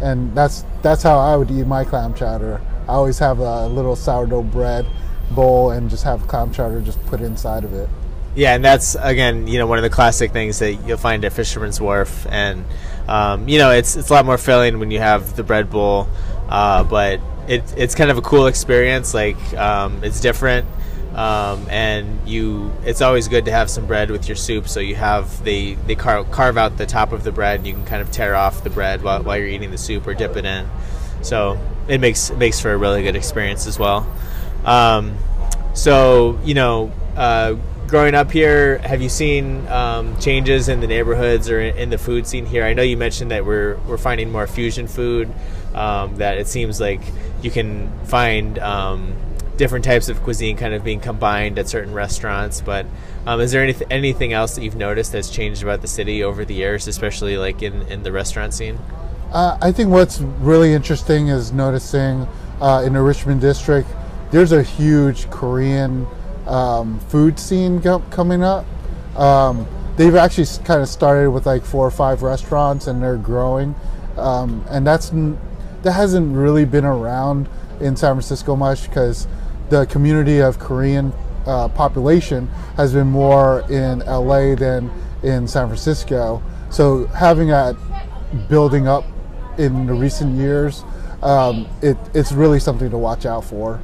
And 0.00 0.34
that's 0.34 0.64
that's 0.82 1.02
how 1.02 1.18
I 1.18 1.36
would 1.36 1.50
eat 1.50 1.66
my 1.66 1.84
clam 1.84 2.14
chowder. 2.14 2.60
I 2.88 2.92
always 2.92 3.18
have 3.18 3.38
a 3.38 3.66
little 3.68 3.96
sourdough 3.96 4.44
bread 4.44 4.86
bowl 5.32 5.70
and 5.70 5.90
just 5.90 6.04
have 6.04 6.26
clam 6.28 6.52
chowder 6.52 6.80
just 6.80 7.04
put 7.06 7.20
inside 7.20 7.64
of 7.64 7.74
it. 7.74 7.88
Yeah, 8.34 8.54
and 8.54 8.64
that's 8.64 8.94
again, 8.94 9.48
you 9.48 9.58
know, 9.58 9.66
one 9.66 9.78
of 9.78 9.82
the 9.82 9.90
classic 9.90 10.32
things 10.32 10.60
that 10.60 10.74
you'll 10.86 10.96
find 10.96 11.24
at 11.24 11.32
Fisherman's 11.32 11.80
Wharf, 11.80 12.26
and 12.30 12.64
um, 13.08 13.48
you 13.48 13.58
know, 13.58 13.72
it's 13.72 13.96
it's 13.96 14.10
a 14.10 14.12
lot 14.12 14.24
more 14.24 14.38
filling 14.38 14.78
when 14.78 14.90
you 14.90 15.00
have 15.00 15.34
the 15.34 15.42
bread 15.42 15.70
bowl, 15.70 16.06
uh, 16.48 16.84
but 16.84 17.20
it, 17.48 17.74
it's 17.76 17.94
kind 17.94 18.10
of 18.10 18.18
a 18.18 18.22
cool 18.22 18.46
experience. 18.46 19.14
Like 19.14 19.36
um, 19.54 20.04
it's 20.04 20.20
different, 20.20 20.68
um, 21.14 21.66
and 21.70 22.28
you 22.28 22.72
it's 22.84 23.00
always 23.00 23.26
good 23.26 23.46
to 23.46 23.50
have 23.50 23.70
some 23.70 23.86
bread 23.86 24.10
with 24.10 24.28
your 24.28 24.36
soup. 24.36 24.68
So 24.68 24.80
you 24.80 24.94
have 24.94 25.42
they 25.42 25.74
they 25.74 25.94
carve, 25.94 26.30
carve 26.30 26.58
out 26.58 26.76
the 26.76 26.86
top 26.86 27.12
of 27.12 27.24
the 27.24 27.32
bread, 27.32 27.60
and 27.60 27.66
you 27.66 27.72
can 27.72 27.84
kind 27.84 28.02
of 28.02 28.12
tear 28.12 28.34
off 28.34 28.62
the 28.62 28.70
bread 28.70 29.02
while, 29.02 29.22
while 29.22 29.38
you're 29.38 29.48
eating 29.48 29.70
the 29.70 29.78
soup 29.78 30.06
or 30.06 30.14
dip 30.14 30.36
it 30.36 30.44
in. 30.44 30.68
So 31.22 31.58
it 31.88 32.00
makes 32.00 32.30
it 32.30 32.38
makes 32.38 32.60
for 32.60 32.72
a 32.72 32.76
really 32.76 33.02
good 33.02 33.16
experience 33.16 33.66
as 33.66 33.78
well. 33.78 34.06
Um, 34.64 35.16
so 35.74 36.38
you 36.44 36.54
know. 36.54 36.92
Uh, 37.16 37.56
growing 37.88 38.14
up 38.14 38.30
here, 38.30 38.78
have 38.78 39.00
you 39.00 39.08
seen 39.08 39.66
um, 39.68 40.16
changes 40.20 40.68
in 40.68 40.80
the 40.80 40.86
neighborhoods 40.86 41.48
or 41.48 41.58
in 41.58 41.90
the 41.90 41.98
food 41.98 42.26
scene 42.26 42.46
here? 42.46 42.62
I 42.62 42.74
know 42.74 42.82
you 42.82 42.96
mentioned 42.96 43.30
that 43.30 43.44
we're 43.44 43.76
we're 43.88 43.96
finding 43.98 44.30
more 44.30 44.46
fusion 44.46 44.86
food. 44.86 45.32
Um, 45.74 46.16
that 46.16 46.38
it 46.38 46.48
seems 46.48 46.80
like 46.80 47.00
you 47.42 47.50
can 47.50 47.92
find 48.04 48.58
um, 48.58 49.14
different 49.56 49.84
types 49.84 50.08
of 50.08 50.22
cuisine 50.22 50.56
kind 50.56 50.72
of 50.72 50.82
being 50.82 51.00
combined 51.00 51.58
at 51.58 51.68
certain 51.68 51.92
restaurants. 51.92 52.60
But 52.60 52.86
um, 53.26 53.40
is 53.40 53.52
there 53.52 53.66
anyth- 53.66 53.86
anything 53.90 54.32
else 54.32 54.54
that 54.54 54.62
you've 54.62 54.76
noticed 54.76 55.12
that's 55.12 55.28
changed 55.28 55.62
about 55.62 55.82
the 55.82 55.88
city 55.88 56.24
over 56.24 56.44
the 56.44 56.54
years, 56.54 56.88
especially 56.88 57.36
like 57.36 57.62
in, 57.62 57.82
in 57.82 58.02
the 58.02 58.12
restaurant 58.12 58.54
scene? 58.54 58.78
Uh, 59.32 59.58
I 59.60 59.72
think 59.72 59.90
what's 59.90 60.20
really 60.20 60.72
interesting 60.72 61.28
is 61.28 61.52
noticing 61.52 62.26
uh, 62.60 62.82
in 62.86 62.94
the 62.94 63.02
Richmond 63.02 63.40
district, 63.40 63.88
there's 64.30 64.52
a 64.52 64.62
huge 64.62 65.28
Korean 65.30 66.06
um, 66.46 66.98
food 67.00 67.38
scene 67.38 67.82
co- 67.82 68.00
coming 68.10 68.42
up. 68.42 68.64
Um, 69.16 69.66
they've 69.96 70.14
actually 70.14 70.46
kind 70.64 70.80
of 70.80 70.88
started 70.88 71.30
with 71.30 71.44
like 71.44 71.62
four 71.62 71.86
or 71.86 71.90
five 71.90 72.22
restaurants 72.22 72.86
and 72.86 73.02
they're 73.02 73.16
growing. 73.16 73.74
Um, 74.16 74.64
and 74.70 74.86
that's 74.86 75.12
that 75.82 75.92
hasn't 75.92 76.36
really 76.36 76.64
been 76.64 76.84
around 76.84 77.48
in 77.80 77.96
San 77.96 78.14
Francisco 78.14 78.56
much 78.56 78.88
because 78.88 79.26
the 79.70 79.86
community 79.86 80.40
of 80.40 80.58
Korean 80.58 81.12
uh, 81.46 81.68
population 81.68 82.46
has 82.76 82.92
been 82.92 83.08
more 83.08 83.60
in 83.70 84.00
LA 84.00 84.54
than 84.54 84.90
in 85.22 85.46
San 85.48 85.66
Francisco. 85.66 86.42
So 86.70 87.06
having 87.06 87.48
that 87.48 87.76
building 88.48 88.88
up 88.88 89.04
in 89.56 89.86
the 89.86 89.94
recent 89.94 90.36
years, 90.36 90.84
um, 91.22 91.66
it, 91.82 91.96
it's 92.14 92.32
really 92.32 92.60
something 92.60 92.90
to 92.90 92.98
watch 92.98 93.26
out 93.26 93.44
for. 93.44 93.80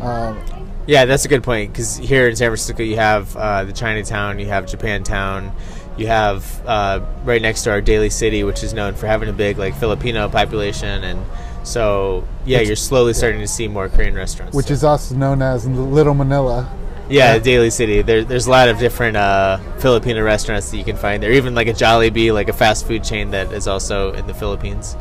Um, 0.00 0.38
yeah, 0.86 1.04
that's 1.04 1.24
a 1.24 1.28
good 1.28 1.42
point 1.42 1.72
because 1.72 1.96
here 1.96 2.28
in 2.28 2.36
San 2.36 2.48
Francisco 2.48 2.82
you 2.82 2.96
have 2.96 3.36
uh, 3.36 3.64
the 3.64 3.72
Chinatown, 3.72 4.38
you 4.38 4.46
have 4.46 4.66
Japantown, 4.66 5.52
you 6.00 6.06
have 6.06 6.66
uh, 6.66 7.00
right 7.24 7.40
next 7.40 7.62
to 7.64 7.70
our 7.70 7.80
Daly 7.80 8.10
City, 8.10 8.42
which 8.42 8.62
is 8.62 8.72
known 8.72 8.94
for 8.94 9.06
having 9.06 9.28
a 9.28 9.32
big 9.32 9.58
like 9.58 9.74
Filipino 9.74 10.28
population, 10.28 11.04
and 11.04 11.24
so 11.62 12.26
yeah, 12.44 12.58
which, 12.58 12.68
you're 12.68 12.76
slowly 12.76 13.12
starting 13.12 13.40
to 13.40 13.46
see 13.46 13.68
more 13.68 13.88
Korean 13.88 14.14
restaurants, 14.14 14.56
which 14.56 14.70
is 14.70 14.82
also 14.82 15.14
known 15.14 15.42
as 15.42 15.66
Little 15.66 16.14
Manila. 16.14 16.74
Yeah, 17.08 17.34
yeah. 17.34 17.38
Daly 17.40 17.70
City. 17.70 18.02
There, 18.02 18.24
there's 18.24 18.46
a 18.46 18.50
lot 18.50 18.68
of 18.68 18.78
different 18.78 19.16
uh, 19.16 19.58
Filipino 19.78 20.22
restaurants 20.22 20.70
that 20.70 20.76
you 20.76 20.84
can 20.84 20.96
find 20.96 21.22
there. 21.22 21.32
Even 21.32 21.54
like 21.54 21.66
a 21.66 21.72
Jollibee, 21.72 22.32
like 22.32 22.48
a 22.48 22.52
fast 22.52 22.86
food 22.86 23.04
chain 23.04 23.32
that 23.32 23.52
is 23.52 23.66
also 23.66 24.12
in 24.14 24.26
the 24.26 24.34
Philippines. 24.34 24.96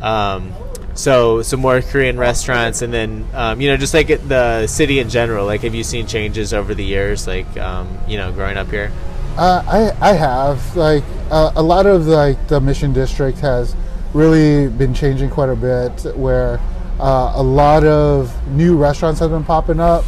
Um, 0.00 0.52
so 0.94 1.40
some 1.42 1.60
more 1.60 1.80
Korean 1.80 2.18
restaurants, 2.18 2.82
and 2.82 2.92
then 2.92 3.26
um, 3.34 3.60
you 3.60 3.68
know 3.68 3.76
just 3.76 3.94
like 3.94 4.06
the 4.28 4.66
city 4.66 4.98
in 4.98 5.08
general. 5.08 5.46
Like, 5.46 5.62
have 5.62 5.74
you 5.74 5.84
seen 5.84 6.06
changes 6.06 6.52
over 6.52 6.74
the 6.74 6.84
years? 6.84 7.26
Like, 7.26 7.56
um, 7.56 7.98
you 8.06 8.16
know, 8.16 8.30
growing 8.32 8.56
up 8.56 8.70
here. 8.70 8.92
Uh, 9.40 9.64
I 10.00 10.10
I 10.10 10.12
have 10.12 10.76
like 10.76 11.02
uh, 11.30 11.52
a 11.56 11.62
lot 11.62 11.86
of 11.86 12.06
like 12.06 12.46
the 12.48 12.60
Mission 12.60 12.92
District 12.92 13.38
has 13.38 13.74
really 14.12 14.68
been 14.68 14.92
changing 14.92 15.30
quite 15.30 15.48
a 15.48 15.56
bit. 15.56 16.14
Where 16.14 16.60
uh, 17.00 17.32
a 17.36 17.42
lot 17.42 17.82
of 17.84 18.30
new 18.48 18.76
restaurants 18.76 19.18
have 19.20 19.30
been 19.30 19.44
popping 19.44 19.80
up. 19.80 20.04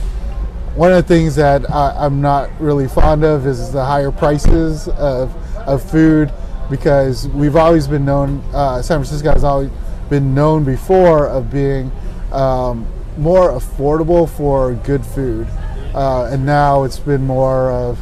One 0.77 0.93
of 0.93 0.97
the 0.97 1.09
things 1.15 1.35
that 1.37 1.71
I, 1.71 2.05
am 2.05 2.21
not 2.21 2.51
really 2.61 2.87
fond 2.87 3.25
of 3.25 3.47
is 3.47 3.73
the 3.73 3.83
higher 3.83 4.11
prices 4.11 4.89
of 4.89 5.35
of 5.67 5.83
food 5.91 6.31
because 6.69 7.27
we've 7.29 7.57
always 7.57 7.87
been 7.87 8.05
known. 8.05 8.45
Uh, 8.53 8.83
San 8.83 8.99
Francisco 8.99 9.33
has 9.33 9.45
always 9.45 9.71
been 10.11 10.35
known 10.35 10.63
before 10.63 11.27
of 11.27 11.51
being 11.51 11.91
um, 12.33 12.87
more 13.17 13.53
affordable 13.53 14.29
for 14.29 14.75
good 14.75 15.07
food, 15.07 15.47
uh, 15.95 16.29
and 16.31 16.45
now 16.45 16.83
it's 16.83 16.99
been 16.99 17.25
more 17.27 17.73
of 17.73 17.99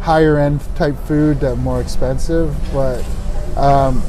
higher 0.00 0.38
end 0.38 0.60
type 0.76 0.96
food 1.06 1.40
that 1.40 1.56
more 1.56 1.80
expensive, 1.80 2.56
but 2.72 3.04
um, 3.56 4.02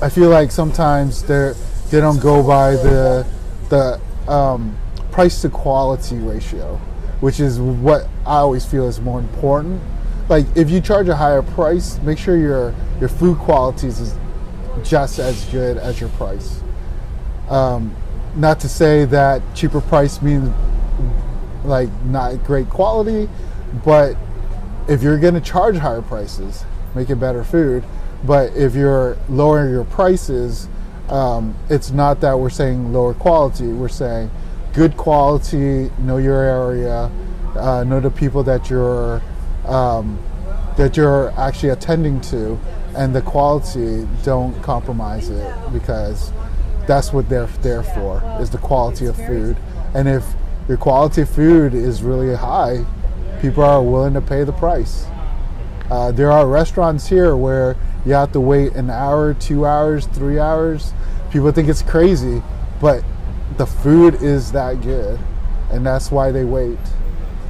I 0.00 0.08
feel 0.08 0.28
like 0.30 0.50
sometimes 0.50 1.22
they 1.22 1.52
they 1.90 2.00
don't 2.00 2.20
go 2.20 2.42
by 2.42 2.72
the 2.72 3.26
the 3.68 4.00
um, 4.30 4.76
price 5.10 5.42
to 5.42 5.48
quality 5.48 6.16
ratio, 6.16 6.76
which 7.20 7.40
is 7.40 7.58
what 7.60 8.06
I 8.24 8.36
always 8.36 8.64
feel 8.64 8.86
is 8.86 9.00
more 9.00 9.18
important. 9.18 9.80
Like 10.28 10.46
if 10.54 10.70
you 10.70 10.80
charge 10.80 11.08
a 11.08 11.16
higher 11.16 11.42
price, 11.42 11.98
make 12.02 12.18
sure 12.18 12.36
your 12.36 12.74
your 13.00 13.08
food 13.08 13.38
quality 13.38 13.88
is 13.88 14.14
just 14.84 15.18
as 15.18 15.44
good 15.46 15.78
as 15.78 16.00
your 16.00 16.10
price. 16.10 16.60
Um, 17.48 17.94
not 18.36 18.60
to 18.60 18.68
say 18.68 19.04
that 19.06 19.42
cheaper 19.54 19.80
price 19.80 20.22
means 20.22 20.52
like 21.64 21.90
not 22.04 22.44
great 22.44 22.68
quality, 22.68 23.28
but 23.84 24.16
if 24.88 25.02
you're 25.02 25.18
going 25.18 25.34
to 25.34 25.40
charge 25.40 25.76
higher 25.76 26.02
prices, 26.02 26.64
make 26.94 27.10
it 27.10 27.16
better 27.16 27.44
food. 27.44 27.84
But 28.24 28.56
if 28.56 28.74
you're 28.74 29.16
lowering 29.28 29.70
your 29.70 29.84
prices, 29.84 30.68
um, 31.08 31.54
it's 31.68 31.90
not 31.90 32.20
that 32.22 32.38
we're 32.38 32.50
saying 32.50 32.92
lower 32.92 33.14
quality. 33.14 33.68
We're 33.68 33.88
saying 33.88 34.30
good 34.72 34.96
quality, 34.96 35.90
know 35.98 36.16
your 36.16 36.42
area, 36.42 37.10
uh, 37.54 37.84
know 37.84 38.00
the 38.00 38.10
people 38.10 38.42
that 38.44 38.68
you're 38.68 39.22
um, 39.66 40.18
that 40.76 40.96
you're 40.96 41.32
actually 41.38 41.70
attending 41.70 42.20
to, 42.22 42.58
and 42.96 43.14
the 43.14 43.22
quality. 43.22 44.06
Don't 44.24 44.60
compromise 44.62 45.28
it 45.28 45.54
because 45.72 46.32
that's 46.86 47.12
what 47.12 47.28
they're 47.28 47.46
there 47.62 47.82
for 47.82 48.22
is 48.40 48.50
the 48.50 48.58
quality 48.58 49.06
of 49.06 49.16
food. 49.16 49.56
And 49.94 50.08
if 50.08 50.24
your 50.66 50.78
quality 50.78 51.22
of 51.22 51.30
food 51.30 51.74
is 51.74 52.02
really 52.02 52.34
high, 52.34 52.84
people 53.40 53.62
are 53.62 53.82
willing 53.82 54.14
to 54.14 54.20
pay 54.20 54.44
the 54.44 54.52
price. 54.52 55.06
Uh, 55.90 56.12
there 56.12 56.30
are 56.30 56.46
restaurants 56.46 57.06
here 57.06 57.36
where 57.36 57.76
you 58.04 58.12
have 58.12 58.32
to 58.32 58.40
wait 58.40 58.72
an 58.74 58.90
hour, 58.90 59.34
two 59.34 59.64
hours, 59.64 60.06
three 60.06 60.38
hours. 60.38 60.92
People 61.30 61.50
think 61.52 61.68
it's 61.68 61.82
crazy, 61.82 62.42
but 62.80 63.02
the 63.56 63.66
food 63.66 64.22
is 64.22 64.52
that 64.52 64.80
good, 64.82 65.18
and 65.70 65.84
that's 65.84 66.10
why 66.10 66.30
they 66.30 66.44
wait. 66.44 66.78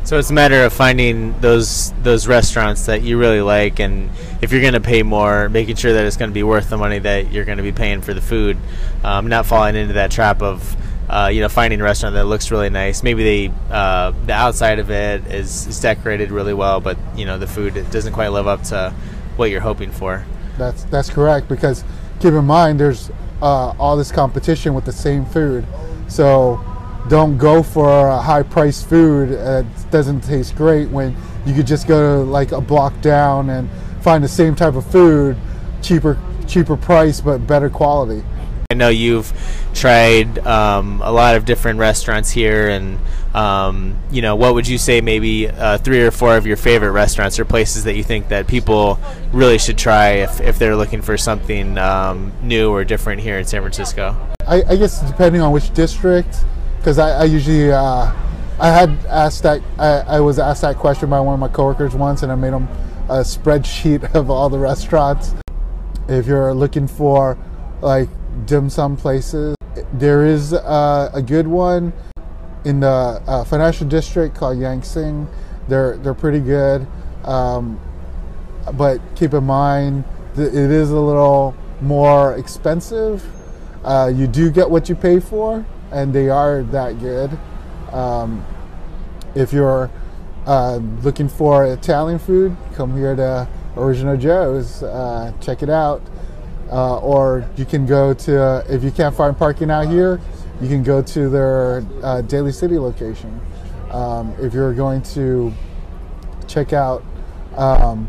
So 0.04 0.18
it's 0.18 0.30
a 0.30 0.32
matter 0.32 0.64
of 0.64 0.72
finding 0.72 1.38
those 1.40 1.92
those 2.02 2.26
restaurants 2.26 2.86
that 2.86 3.02
you 3.02 3.18
really 3.18 3.42
like, 3.42 3.78
and 3.78 4.08
if 4.40 4.52
you're 4.52 4.62
going 4.62 4.72
to 4.72 4.80
pay 4.80 5.02
more, 5.02 5.48
making 5.48 5.76
sure 5.76 5.92
that 5.92 6.04
it's 6.06 6.16
going 6.16 6.30
to 6.30 6.34
be 6.34 6.42
worth 6.42 6.70
the 6.70 6.78
money 6.78 6.98
that 7.00 7.30
you're 7.30 7.44
going 7.44 7.58
to 7.58 7.64
be 7.64 7.72
paying 7.72 8.00
for 8.00 8.14
the 8.14 8.20
food, 8.20 8.56
um, 9.04 9.26
not 9.26 9.44
falling 9.44 9.76
into 9.76 9.94
that 9.94 10.10
trap 10.10 10.40
of 10.40 10.76
uh, 11.08 11.30
you 11.32 11.40
know 11.40 11.48
finding 11.48 11.80
a 11.80 11.84
restaurant 11.84 12.14
that 12.14 12.24
looks 12.24 12.50
really 12.50 12.70
nice. 12.70 13.02
Maybe 13.02 13.24
they 13.24 13.54
uh, 13.70 14.12
the 14.26 14.32
outside 14.32 14.78
of 14.78 14.90
it 14.90 15.26
is, 15.26 15.66
is 15.66 15.80
decorated 15.80 16.30
really 16.30 16.54
well, 16.54 16.80
but 16.80 16.98
you 17.16 17.24
know 17.24 17.38
the 17.38 17.46
food 17.46 17.74
doesn't 17.90 18.12
quite 18.12 18.28
live 18.28 18.46
up 18.46 18.62
to 18.64 18.92
what 19.36 19.50
you're 19.50 19.60
hoping 19.60 19.90
for. 19.90 20.24
That's 20.58 20.84
that's 20.84 21.08
correct 21.08 21.48
because 21.48 21.84
keep 22.20 22.34
in 22.34 22.44
mind 22.44 22.78
there's 22.78 23.10
uh, 23.40 23.74
all 23.78 23.96
this 23.96 24.12
competition 24.12 24.74
with 24.74 24.84
the 24.84 24.92
same 24.92 25.24
food, 25.24 25.66
so 26.08 26.60
don't 27.08 27.38
go 27.38 27.62
for 27.62 28.08
a 28.08 28.20
high 28.20 28.42
priced 28.42 28.88
food 28.88 29.30
that 29.30 29.64
doesn't 29.90 30.20
taste 30.20 30.56
great 30.56 30.90
when 30.90 31.16
you 31.46 31.54
could 31.54 31.66
just 31.66 31.86
go 31.86 32.22
to 32.22 32.30
like 32.30 32.52
a 32.52 32.60
block 32.60 33.00
down 33.00 33.48
and 33.48 33.70
find 34.02 34.22
the 34.22 34.28
same 34.28 34.54
type 34.54 34.74
of 34.74 34.84
food, 34.90 35.36
cheaper 35.80 36.18
cheaper 36.46 36.76
price 36.76 37.20
but 37.20 37.46
better 37.46 37.70
quality. 37.70 38.22
I 38.70 38.74
know 38.74 38.90
you've 38.90 39.32
tried 39.72 40.40
um, 40.40 41.00
a 41.02 41.10
lot 41.10 41.36
of 41.36 41.46
different 41.46 41.78
restaurants 41.78 42.30
here, 42.30 42.68
and 42.68 42.98
um, 43.34 43.98
you 44.10 44.20
know, 44.20 44.36
what 44.36 44.52
would 44.52 44.68
you 44.68 44.76
say 44.76 45.00
maybe 45.00 45.48
uh, 45.48 45.78
three 45.78 46.02
or 46.02 46.10
four 46.10 46.36
of 46.36 46.46
your 46.46 46.58
favorite 46.58 46.92
restaurants 46.92 47.38
or 47.38 47.46
places 47.46 47.84
that 47.84 47.96
you 47.96 48.04
think 48.04 48.28
that 48.28 48.46
people 48.46 49.00
really 49.32 49.56
should 49.56 49.78
try 49.78 50.16
if, 50.16 50.42
if 50.42 50.58
they're 50.58 50.76
looking 50.76 51.00
for 51.00 51.16
something 51.16 51.78
um, 51.78 52.30
new 52.42 52.70
or 52.70 52.84
different 52.84 53.22
here 53.22 53.38
in 53.38 53.46
San 53.46 53.62
Francisco? 53.62 54.14
I, 54.46 54.62
I 54.68 54.76
guess 54.76 55.00
depending 55.00 55.40
on 55.40 55.50
which 55.50 55.72
district, 55.72 56.44
because 56.76 56.98
I, 56.98 57.22
I, 57.22 57.24
usually 57.24 57.72
uh, 57.72 58.12
I 58.60 58.68
had 58.68 58.90
asked 59.06 59.44
that 59.44 59.62
I, 59.78 60.00
I 60.00 60.20
was 60.20 60.38
asked 60.38 60.60
that 60.60 60.76
question 60.76 61.08
by 61.08 61.20
one 61.20 61.32
of 61.32 61.40
my 61.40 61.48
coworkers 61.48 61.94
once, 61.94 62.22
and 62.22 62.30
I 62.30 62.34
made 62.34 62.52
them 62.52 62.68
a 63.08 63.20
spreadsheet 63.20 64.14
of 64.14 64.28
all 64.28 64.50
the 64.50 64.58
restaurants. 64.58 65.34
If 66.06 66.26
you're 66.26 66.52
looking 66.52 66.86
for 66.86 67.38
like 67.80 68.10
dim 68.46 68.70
sum 68.70 68.96
places. 68.96 69.56
There 69.92 70.26
is 70.26 70.52
uh, 70.52 71.10
a 71.12 71.22
good 71.22 71.46
one 71.46 71.92
in 72.64 72.80
the 72.80 72.88
uh, 73.26 73.44
financial 73.44 73.86
district 73.86 74.36
called 74.36 74.58
Yank 74.58 74.84
Sing. 74.84 75.28
They're 75.68 75.96
they're 75.98 76.14
pretty 76.14 76.40
good, 76.40 76.86
um, 77.24 77.80
but 78.74 79.00
keep 79.14 79.34
in 79.34 79.44
mind 79.44 80.04
it 80.34 80.54
is 80.54 80.90
a 80.90 80.98
little 80.98 81.54
more 81.80 82.34
expensive. 82.34 83.24
Uh, 83.84 84.10
you 84.14 84.26
do 84.26 84.50
get 84.50 84.68
what 84.68 84.88
you 84.88 84.94
pay 84.94 85.20
for, 85.20 85.64
and 85.92 86.12
they 86.12 86.28
are 86.28 86.62
that 86.64 86.98
good. 87.00 87.30
Um, 87.92 88.44
if 89.34 89.52
you're 89.52 89.90
uh, 90.46 90.76
looking 91.02 91.28
for 91.28 91.64
Italian 91.66 92.18
food, 92.18 92.56
come 92.74 92.96
here 92.96 93.14
to 93.14 93.48
Original 93.76 94.16
Joe's. 94.16 94.82
Uh, 94.82 95.32
check 95.40 95.62
it 95.62 95.70
out. 95.70 96.02
Uh, 96.70 96.98
or 96.98 97.48
you 97.56 97.64
can 97.64 97.86
go 97.86 98.12
to, 98.12 98.42
uh, 98.42 98.64
if 98.68 98.84
you 98.84 98.90
can't 98.90 99.14
find 99.14 99.36
parking 99.36 99.70
out 99.70 99.88
here, 99.88 100.20
you 100.60 100.68
can 100.68 100.82
go 100.82 101.00
to 101.00 101.28
their 101.28 101.84
uh, 102.02 102.20
Daly 102.22 102.52
City 102.52 102.78
location. 102.78 103.40
Um, 103.90 104.34
if 104.38 104.52
you're 104.52 104.74
going 104.74 105.02
to 105.14 105.52
check 106.46 106.72
out 106.72 107.02
um, 107.56 108.08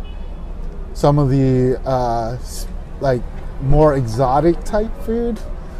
some 0.93 1.19
of 1.19 1.29
the 1.29 1.79
uh, 1.85 2.37
like 2.99 3.21
more 3.61 3.95
exotic 3.95 4.61
type 4.63 4.91
food, 5.03 5.39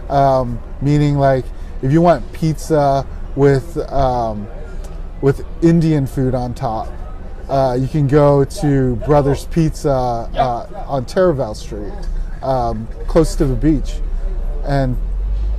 um, 0.10 0.60
meaning 0.82 1.16
like 1.16 1.46
if 1.82 1.92
you 1.92 2.02
want 2.02 2.32
pizza 2.32 3.06
with 3.36 3.78
um, 3.92 4.48
with 5.22 5.46
Indian 5.62 6.08
food 6.08 6.34
on 6.34 6.54
top, 6.54 6.88
uh, 7.50 7.78
you 7.80 7.88
can 7.88 8.08
go 8.08 8.46
to 8.46 8.96
Brothers 8.98 9.46
Pizza 9.48 9.90
uh, 9.90 10.86
on 10.88 11.06
Taraval 11.06 11.56
Street 11.56 11.92
um, 12.42 12.88
close 13.08 13.36
to 13.36 13.46
the 13.46 13.56
beach. 13.56 13.96
And 14.66 14.98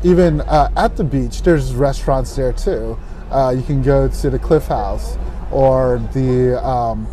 even 0.03 0.41
uh, 0.43 0.71
at 0.77 0.97
the 0.97 1.05
beach, 1.05 1.43
there's 1.43 1.75
restaurants 1.75 2.35
there 2.37 2.53
too. 2.53 2.99
Uh, 3.31 3.55
you 3.57 3.63
can 3.63 3.83
go 3.83 4.09
to 4.09 4.31
the 4.31 4.39
Cliff 4.39 4.67
House 4.67 5.17
or 5.51 5.99
the 6.13 6.65
um, 6.65 7.07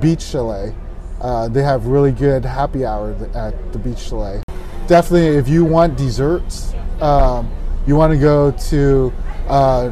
Beach 0.00 0.22
Chalet. 0.22 0.74
Uh, 1.20 1.48
they 1.48 1.62
have 1.62 1.86
really 1.86 2.12
good 2.12 2.44
happy 2.44 2.84
hour 2.84 3.12
at 3.34 3.72
the 3.72 3.78
Beach 3.78 3.98
Chalet. 3.98 4.42
Definitely, 4.86 5.38
if 5.38 5.48
you 5.48 5.64
want 5.64 5.96
desserts, 5.96 6.74
um, 7.00 7.50
you 7.86 7.96
want 7.96 8.12
to 8.12 8.18
go 8.18 8.50
to 8.50 9.12
uh, 9.48 9.88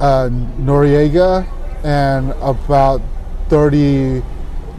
uh, 0.00 0.28
Noriega 0.58 1.46
and 1.84 2.30
about 2.40 3.02
30, 3.48 4.22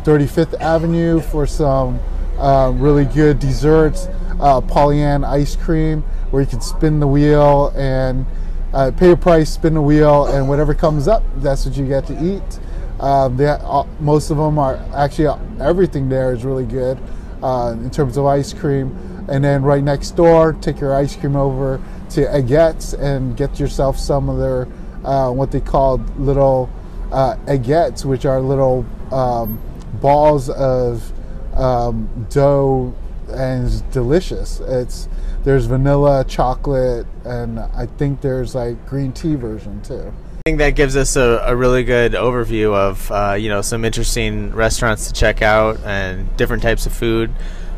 35th 0.04 0.60
Avenue 0.60 1.22
for 1.22 1.46
some 1.46 2.00
uh, 2.38 2.72
really 2.76 3.06
good 3.06 3.40
desserts, 3.40 4.08
uh, 4.40 4.62
Polly 4.62 5.02
Ann 5.02 5.24
ice 5.24 5.56
cream, 5.56 6.02
where 6.32 6.42
you 6.42 6.48
can 6.48 6.62
spin 6.62 7.00
the 7.00 7.08
wheel 7.08 7.74
and 7.76 8.26
uh, 8.74 8.92
pay 8.92 9.12
a 9.12 9.18
price, 9.18 9.50
spin 9.50 9.74
the 9.74 9.82
wheel, 9.82 10.28
and 10.28 10.48
whatever 10.48 10.74
comes 10.74 11.08
up, 11.08 11.24
that's 11.38 11.66
what 11.66 11.76
you 11.78 11.88
get 11.88 12.06
to 12.08 12.24
eat. 12.24 12.60
Um, 13.00 13.38
they, 13.38 13.48
uh, 13.48 13.84
most 14.00 14.30
of 14.30 14.38
them 14.38 14.58
are 14.60 14.78
actually 14.96 15.28
everything 15.60 16.10
there 16.10 16.34
is 16.34 16.44
really 16.44 16.66
good 16.66 16.98
uh, 17.42 17.76
in 17.78 17.90
terms 17.90 18.18
of 18.18 18.26
ice 18.26 18.54
cream. 18.54 18.96
And 19.30 19.44
then 19.44 19.62
right 19.62 19.84
next 19.84 20.12
door, 20.12 20.54
take 20.54 20.80
your 20.80 20.96
ice 20.96 21.16
cream 21.16 21.36
over 21.36 21.82
to 22.12 22.22
Eggettes 22.22 22.98
and 22.98 23.36
get 23.36 23.60
yourself 23.60 24.00
some 24.00 24.30
of 24.30 24.38
their 24.38 24.68
uh, 25.04 25.32
what 25.32 25.52
they 25.52 25.62
call 25.62 25.98
little 26.18 26.70
uh, 27.12 27.36
Eggettes, 27.46 28.04
which 28.06 28.26
are 28.26 28.42
little 28.42 28.86
um, 29.12 29.62
balls 30.02 30.50
of 30.50 31.12
um, 31.58 32.28
dough 32.30 32.94
and 33.30 33.68
it's 33.68 33.82
delicious. 33.82 34.60
It's 34.62 35.10
there's 35.44 35.66
vanilla, 35.66 36.26
chocolate, 36.28 37.06
and 37.26 37.60
I 37.60 37.86
think 37.98 38.22
there's 38.22 38.56
like 38.56 38.86
green 38.86 39.12
tea 39.12 39.36
version 39.36 39.82
too. 39.82 40.14
I 40.38 40.50
think 40.50 40.60
that 40.60 40.72
gives 40.72 40.96
us 40.96 41.16
a, 41.16 41.44
a 41.46 41.56
really 41.56 41.84
good 41.84 42.14
overview 42.14 42.74
of 42.74 43.12
uh, 43.12 43.34
you 43.34 43.50
know 43.50 43.62
some 43.62 43.86
interesting 43.86 44.54
restaurants 44.54 45.08
to 45.08 45.14
check 45.14 45.42
out 45.42 45.80
and 45.84 46.36
different 46.38 46.64
types 46.64 46.86
of 46.86 46.94
food. 46.94 47.32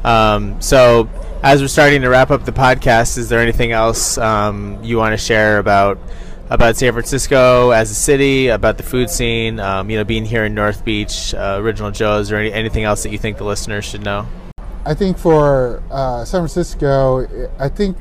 Um, 0.04 0.62
so 0.62 1.10
as 1.44 1.62
we're 1.62 1.68
starting 1.68 2.02
to 2.04 2.10
wrap 2.10 2.32
up 2.32 2.46
the 2.46 2.52
podcast, 2.52 3.18
is 3.18 3.30
there 3.30 3.40
anything 3.40 3.72
else 3.72 4.18
um, 4.18 4.82
you 4.84 4.98
want 4.98 5.14
to 5.14 5.18
share 5.18 5.58
about? 5.58 5.98
About 6.50 6.76
San 6.76 6.92
Francisco 6.94 7.70
as 7.70 7.92
a 7.92 7.96
city, 7.96 8.48
about 8.48 8.78
the 8.78 8.84
food 8.84 9.10
scene, 9.10 9.60
um, 9.60 9.90
you 9.90 9.98
know, 9.98 10.04
being 10.04 10.26
here 10.26 10.46
in 10.46 10.54
North 10.56 10.84
Beach, 10.84 11.34
uh, 11.36 11.58
Original 11.60 11.92
Joe's, 11.92 12.32
or 12.32 12.38
any, 12.38 12.52
anything 12.52 12.84
else 12.84 13.04
that 13.04 13.12
you 13.12 13.20
think 13.20 13.38
the 13.38 13.44
listeners 13.44 13.86
should 13.86 14.04
know? 14.04 14.28
I 14.86 14.96
think 14.96 15.18
for 15.18 15.84
uh, 15.92 16.26
San 16.26 16.42
Francisco, 16.42 17.52
I 17.60 17.70
think 17.70 17.98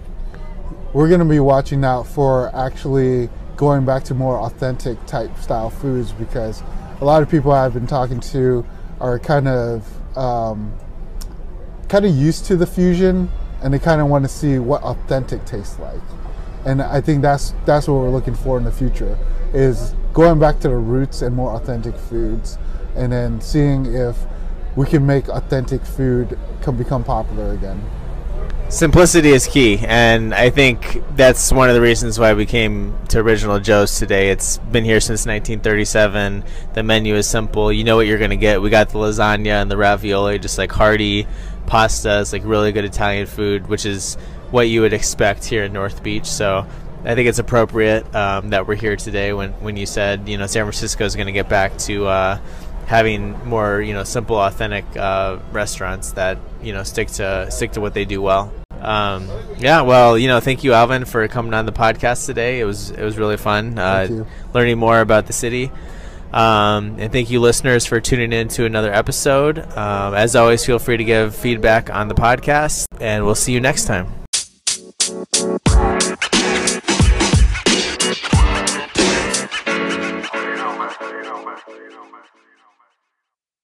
we're 0.95 1.09
going 1.09 1.21
to 1.21 1.27
be 1.27 1.41
watching 1.41 1.85
out 1.85 2.07
for 2.07 2.55
actually 2.57 3.29
going 3.57 3.85
back 3.85 4.05
to 4.05 4.15
more 4.15 4.39
authentic 4.39 5.05
type 5.05 5.37
style 5.39 5.69
foods 5.69 6.13
because 6.13 6.63
a 7.01 7.05
lot 7.05 7.23
of 7.23 7.29
people 7.29 7.53
I've 7.53 7.75
been 7.75 7.87
talking 7.87 8.21
to 8.21 8.65
are 9.01 9.19
kind 9.19 9.49
of 9.49 10.17
um, 10.17 10.73
kind 11.89 12.07
of 12.07 12.15
used 12.15 12.47
to 12.47 12.57
the 12.57 12.67
fusion 12.67 13.31
and 13.63 13.75
they 13.75 13.79
kind 13.79 14.01
of 14.01 14.07
want 14.07 14.25
to 14.25 14.29
see 14.29 14.59
what 14.59 14.83
authentic 14.83 15.45
tastes 15.45 15.79
like 15.79 16.01
and 16.69 16.83
I 16.83 17.01
think 17.01 17.23
that's 17.23 17.55
that's 17.65 17.89
what 17.89 17.95
we're 17.95 18.11
looking 18.11 18.35
for 18.35 18.59
in 18.59 18.65
the 18.65 18.73
future 18.73 19.19
is 19.55 19.95
going 20.13 20.39
back 20.39 20.61
to 20.61 20.69
the 20.69 20.77
roots 20.77 21.23
and 21.23 21.35
more 21.35 21.53
authentic 21.53 21.97
foods, 21.97 22.59
and 22.95 23.11
then 23.11 23.41
seeing 23.41 23.87
if 23.87 24.17
we 24.77 24.85
can 24.85 25.07
make 25.07 25.29
authentic 25.29 25.83
food 25.83 26.39
come 26.61 26.77
become 26.77 27.03
popular 27.03 27.53
again. 27.53 27.83
Simplicity 28.69 29.31
is 29.31 29.47
key, 29.47 29.79
and 29.87 30.35
I 30.35 30.51
think 30.51 31.03
that's 31.17 31.51
one 31.51 31.71
of 31.71 31.75
the 31.75 31.81
reasons 31.81 32.19
why 32.19 32.35
we 32.35 32.45
came 32.45 32.99
to 33.09 33.21
Original 33.21 33.59
Joe's 33.59 33.99
today. 33.99 34.29
It's 34.29 34.59
been 34.59 34.85
here 34.85 35.01
since 35.01 35.25
1937. 35.25 36.45
The 36.75 36.83
menu 36.83 37.15
is 37.15 37.27
simple. 37.27 37.73
You 37.73 37.85
know 37.85 37.97
what 37.97 38.07
you're 38.07 38.19
going 38.19 38.29
to 38.29 38.37
get. 38.37 38.61
We 38.61 38.69
got 38.69 38.91
the 38.91 38.99
lasagna 38.99 39.63
and 39.63 39.71
the 39.71 39.79
ravioli, 39.79 40.39
just 40.39 40.59
like 40.59 40.71
hearty 40.71 41.27
pasta. 41.67 42.21
It's 42.21 42.35
like 42.35 42.43
really 42.45 42.73
good 42.73 42.85
Italian 42.85 43.27
food, 43.27 43.69
which 43.69 43.87
is 43.87 44.19
what 44.51 44.69
you 44.69 44.81
would 44.81 44.93
expect 44.93 45.45
here 45.45 45.65
in 45.65 45.73
North 45.73 46.03
Beach. 46.03 46.27
So 46.27 46.67
I 47.05 47.15
think 47.15 47.29
it's 47.29 47.39
appropriate 47.39 48.13
um, 48.15 48.51
that 48.51 48.67
we're 48.67 48.75
here 48.75 48.97
today 48.97 49.33
when, 49.33 49.53
when 49.55 49.77
you 49.77 49.87
said, 49.87 50.29
you 50.29 50.37
know, 50.37 50.47
San 50.47 50.65
Francisco 50.65 51.05
is 51.05 51.15
going 51.15 51.27
to 51.27 51.33
get 51.33 51.49
back 51.49 51.77
to 51.79 52.07
uh, 52.07 52.41
having 52.87 53.47
more, 53.47 53.81
you 53.81 53.95
know, 53.95 54.05
simple, 54.05 54.37
authentic 54.37 54.85
uh, 54.97 55.39
restaurants 55.53 56.13
that, 56.13 56.39
you 56.63 56.73
know, 56.73 56.83
stick 56.83 57.09
to 57.09 57.51
stick 57.51 57.73
to 57.73 57.81
what 57.81 57.95
they 57.95 58.05
do 58.05 58.21
well. 58.23 58.53
Um, 58.81 59.29
yeah, 59.59 59.83
well, 59.83 60.17
you 60.17 60.29
know, 60.29 60.41
thank 60.41 60.65
you, 60.65 60.73
Alvin, 60.73 61.05
for 61.05 61.27
coming 61.29 61.53
on 61.53 61.67
the 61.67 61.73
podcast 61.73 62.27
today. 62.27 62.61
It 62.61 62.65
was 62.65 62.91
it 62.91 63.03
was 63.03 63.19
really 63.19 63.37
fun 63.37 63.79
uh, 63.79 64.25
learning 64.55 64.79
more 64.79 65.01
about 65.01 65.27
the 65.27 65.33
city. 65.33 65.71
Um, 66.33 66.97
and 66.99 67.11
thank 67.11 67.31
you, 67.31 67.41
listeners, 67.41 67.87
for 67.87 68.01
tuning 68.01 68.33
in 68.33 68.49
to 68.49 68.67
another 68.67 68.93
episode. 68.93 69.59
Um, 69.59 70.15
as 70.15 70.37
always, 70.37 70.65
feel 70.65 70.79
free 70.79 70.97
to 70.97 71.05
give 71.05 71.35
feedback 71.35 71.91
on 71.91 72.09
the 72.09 72.15
podcast, 72.15 72.87
and 73.01 73.25
we'll 73.25 73.35
see 73.35 73.53
you 73.53 73.61
next 73.61 73.87
time. 73.87 74.28
Bye. 75.39 75.98